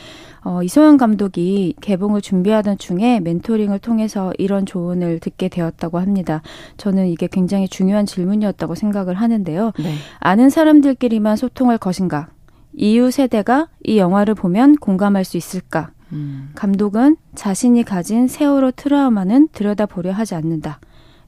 [0.43, 6.43] 어, 이소연 감독이 개봉을 준비하던 중에 멘토링을 통해서 이런 조언을 듣게 되었다고 합니다.
[6.79, 9.73] 저는 이게 굉장히 중요한 질문이었다고 생각을 하는데요.
[9.79, 9.95] 네.
[10.19, 12.29] 아는 사람들끼리만 소통할 것인가?
[12.73, 15.91] 이후 세대가 이 영화를 보면 공감할 수 있을까?
[16.13, 16.51] 음.
[16.55, 20.81] 감독은 자신이 가진 세월호 트라우마는 들여다보려 하지 않는다.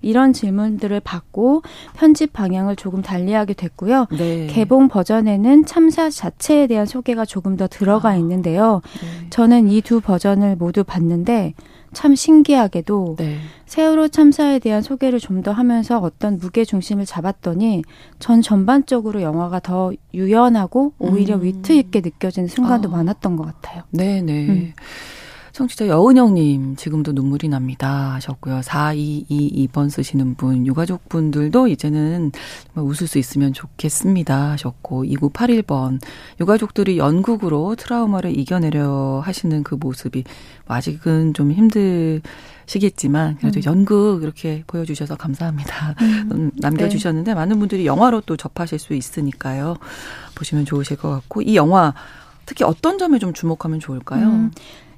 [0.03, 1.63] 이런 질문들을 받고
[1.95, 4.07] 편집 방향을 조금 달리하게 됐고요.
[4.17, 4.47] 네.
[4.49, 8.81] 개봉 버전에는 참사 자체에 대한 소개가 조금 더 들어가 아, 있는데요.
[9.01, 9.27] 네.
[9.31, 11.55] 저는 이 두 버전을 모두 봤는데
[11.93, 13.37] 참 신기하게도 네.
[13.67, 17.83] 세월호 참사에 대한 소개를 좀 더 하면서 어떤 무게 중심을 잡았더니
[18.21, 21.43] 전 전반적으로 영화가 더 유연하고 오히려 음.
[21.43, 22.93] 위트 있게 느껴지는 순간도 아.
[22.93, 23.83] 많았던 것 같아요.
[23.91, 24.21] 네네.
[24.23, 24.49] 네.
[24.49, 24.73] 음.
[25.53, 28.15] 청취자 여은영님, 지금도 눈물이 납니다.
[28.15, 28.61] 하셨고요.
[28.61, 32.33] 4222번 쓰시는 분, 유가족분들도 이제는
[32.75, 34.53] 웃을 수 있으면 좋겠습니다.
[34.53, 36.01] 하셨고, 2981번,
[36.41, 40.25] 유가족들이 연극으로 트라우마를 이겨내려 하시는 그 모습이
[40.67, 42.23] 아직은 좀 힘들,
[42.65, 43.63] 시겠지만 그래도 음.
[43.65, 45.97] 연극 이렇게 보여주셔서 감사합니다.
[46.01, 46.29] 음.
[46.33, 46.51] 음.
[46.55, 47.35] 남겨주셨는데 네.
[47.35, 49.77] 많은 분들이 영화로 또 접하실 수 있으니까요.
[50.35, 51.93] 보시면 좋으실 것 같고 이 영화
[52.47, 54.27] 특히 어떤 점에 좀 주목하면 좋을까요?
[54.27, 54.51] 음.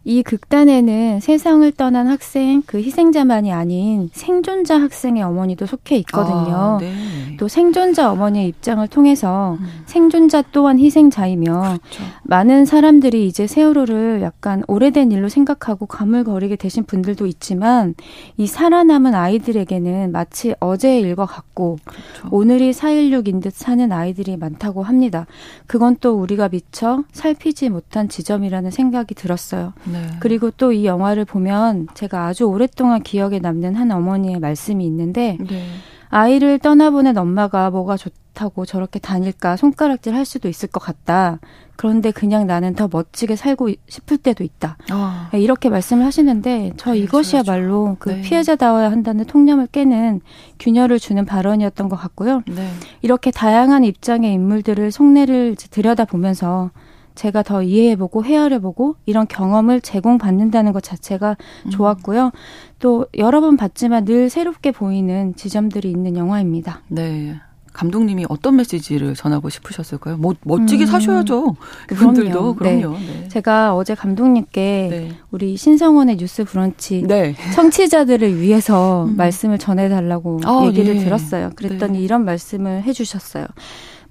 [0.07, 6.55] 이 극단에는 세상을 떠난 학생, 그 희생자만이 아닌 생존자 학생의 어머니도 속해 있거든요.
[6.55, 6.93] 아, 네.
[7.39, 9.67] 또 생존자 어머니의 입장을 통해서 음.
[9.87, 12.03] 생존자 또한 희생자이며 그렇죠.
[12.25, 17.95] 많은 사람들이 이제 세월호를 약간 오래된 일로 생각하고 가물거리게 되신 분들도 있지만
[18.37, 22.29] 이 살아남은 아이들에게는 마치 어제의 일과 같고 그렇죠.
[22.31, 25.27] 오늘이 4.16인 듯 사는 아이들이 많다고 합니다.
[25.67, 29.73] 그건 또 우리가 미처 살피지 못한 지점이라는 생각이 들었어요.
[29.95, 30.11] 네.
[30.21, 35.65] 그리고 또 이 영화를 보면 제가 아주 오랫동안 기억에 남는 한 어머니의 말씀이 있는데 네.
[36.09, 41.39] 아이를 떠나보낸 엄마가 뭐가 좋다고 저렇게 다닐까 손가락질 할 수도 있을 것 같다.
[41.77, 44.77] 그런데 그냥 나는 더 멋지게 살고 싶을 때도 있다.
[44.91, 45.29] 아.
[45.33, 48.21] 네, 이렇게 말씀을 하시는데 저 네, 이것이야말로 그 네.
[48.21, 50.21] 피해자다워야 한다는 통념을 깨는
[50.61, 52.43] 균열을 주는 발언이었던 것 같고요.
[52.47, 52.69] 네.
[53.03, 56.71] 이렇게 다양한 입장의 인물들을 속내를 들여다보면서
[57.15, 61.37] 제가 더 이해해보고 헤아려보고 이런 경험을 제공받는다는 것 자체가
[61.67, 61.71] 음.
[61.71, 62.33] 좋았고요.
[62.79, 66.83] 또 여러 번 봤지만 늘 새롭게 보이는 지점들이 있는 영화입니다.
[66.89, 67.37] 네.
[67.75, 70.17] 감독님이 어떤 메시지를 전하고 싶으셨을까요?
[70.17, 71.57] 뭐, 멋지게 음, 사셔야죠.
[71.89, 72.81] 그분들도 그럼요.
[72.83, 72.99] 그럼요.
[72.99, 73.21] 네.
[73.23, 73.29] 네.
[73.29, 75.13] 제가 어제 감독님께 네.
[75.33, 77.35] 우리 신성원의 뉴스 브런치 네.
[77.55, 79.17] 청취자들을 위해서 음.
[79.17, 81.01] 말씀을 전해달라고 아, 얘기를 예.
[81.01, 81.51] 들었어요.
[81.57, 82.05] 그랬더니 네.
[82.05, 83.47] 이런 말씀을 해주셨어요.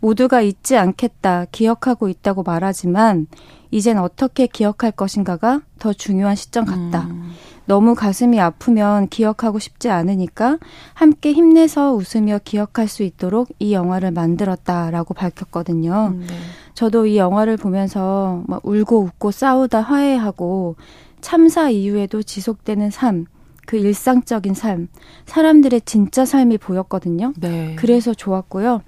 [0.04, 3.28] 모두가 잊지 않겠다, 기억하고 있다고 말하지만
[3.72, 7.08] 이젠 어떻게 기억할 것인가가 더 중요한 시점 같다.
[7.10, 7.32] 음.
[7.66, 10.58] 너무 가슴이 아프면 기억하고 싶지 않으니까
[10.94, 16.12] 함께 힘내서 웃으며 기억할 수 있도록 이 영화를 만들었다라고 밝혔거든요.
[16.16, 16.36] 음, 네.
[16.74, 20.76] 저도 이 영화를 보면서 막 울고 웃고 싸우다 화해하고
[21.22, 23.26] 참사 이후에도 지속되는 삶,
[23.66, 24.90] 그 일상적인 삶,
[25.26, 27.32] 사람들의 진짜 삶이 보였거든요.
[27.38, 27.78] 네.
[27.80, 28.82] 그래서 좋았고요.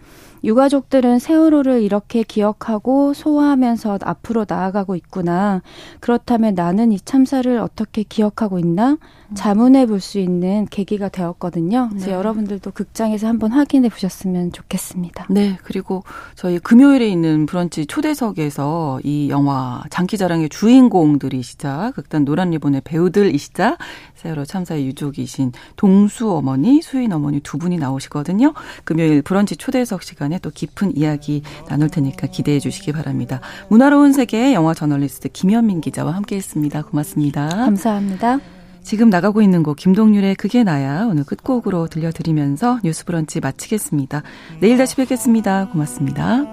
[0.45, 5.61] 유가족들은 세월호를 이렇게 기억하고 소화하면서 앞으로 나아가고 있구나.
[5.99, 8.97] 그렇다면 나는 이 참사를 어떻게 기억하고 있나?
[9.35, 11.89] 자문해 볼 수 있는 계기가 되었거든요.
[11.89, 12.13] 그래서 네.
[12.13, 15.27] 여러분들도 극장에서 한번 확인해 보셨으면 좋겠습니다.
[15.29, 16.03] 네, 그리고
[16.35, 23.77] 저희 금요일에 있는 브런치 초대석에서 이 영화 장기자랑의 주인공들이시자 극단 노란 리본의 배우들이시자
[24.15, 28.53] 세월호 참사의 유족이신 동수 어머니, 수인 어머니 두 분이 나오시거든요.
[28.83, 33.41] 금요일 브런치 초대석 시간에 또 깊은 이야기 나눌 테니까 기대해 주시기 바랍니다.
[33.69, 36.83] 문화로운 세계 영화 저널리스트 김현민 기자와 함께했습니다.
[36.83, 37.49] 고맙습니다.
[37.49, 38.54] 감사합니다.
[38.85, 44.21] 지금 나가고 있는 곡 김동률의 그게 나야 오늘 끝곡으로 들려드리면서 뉴스 브런치 마치겠습니다.
[44.61, 45.69] 내일 다시 뵙겠습니다.
[45.69, 46.45] 고맙습니다.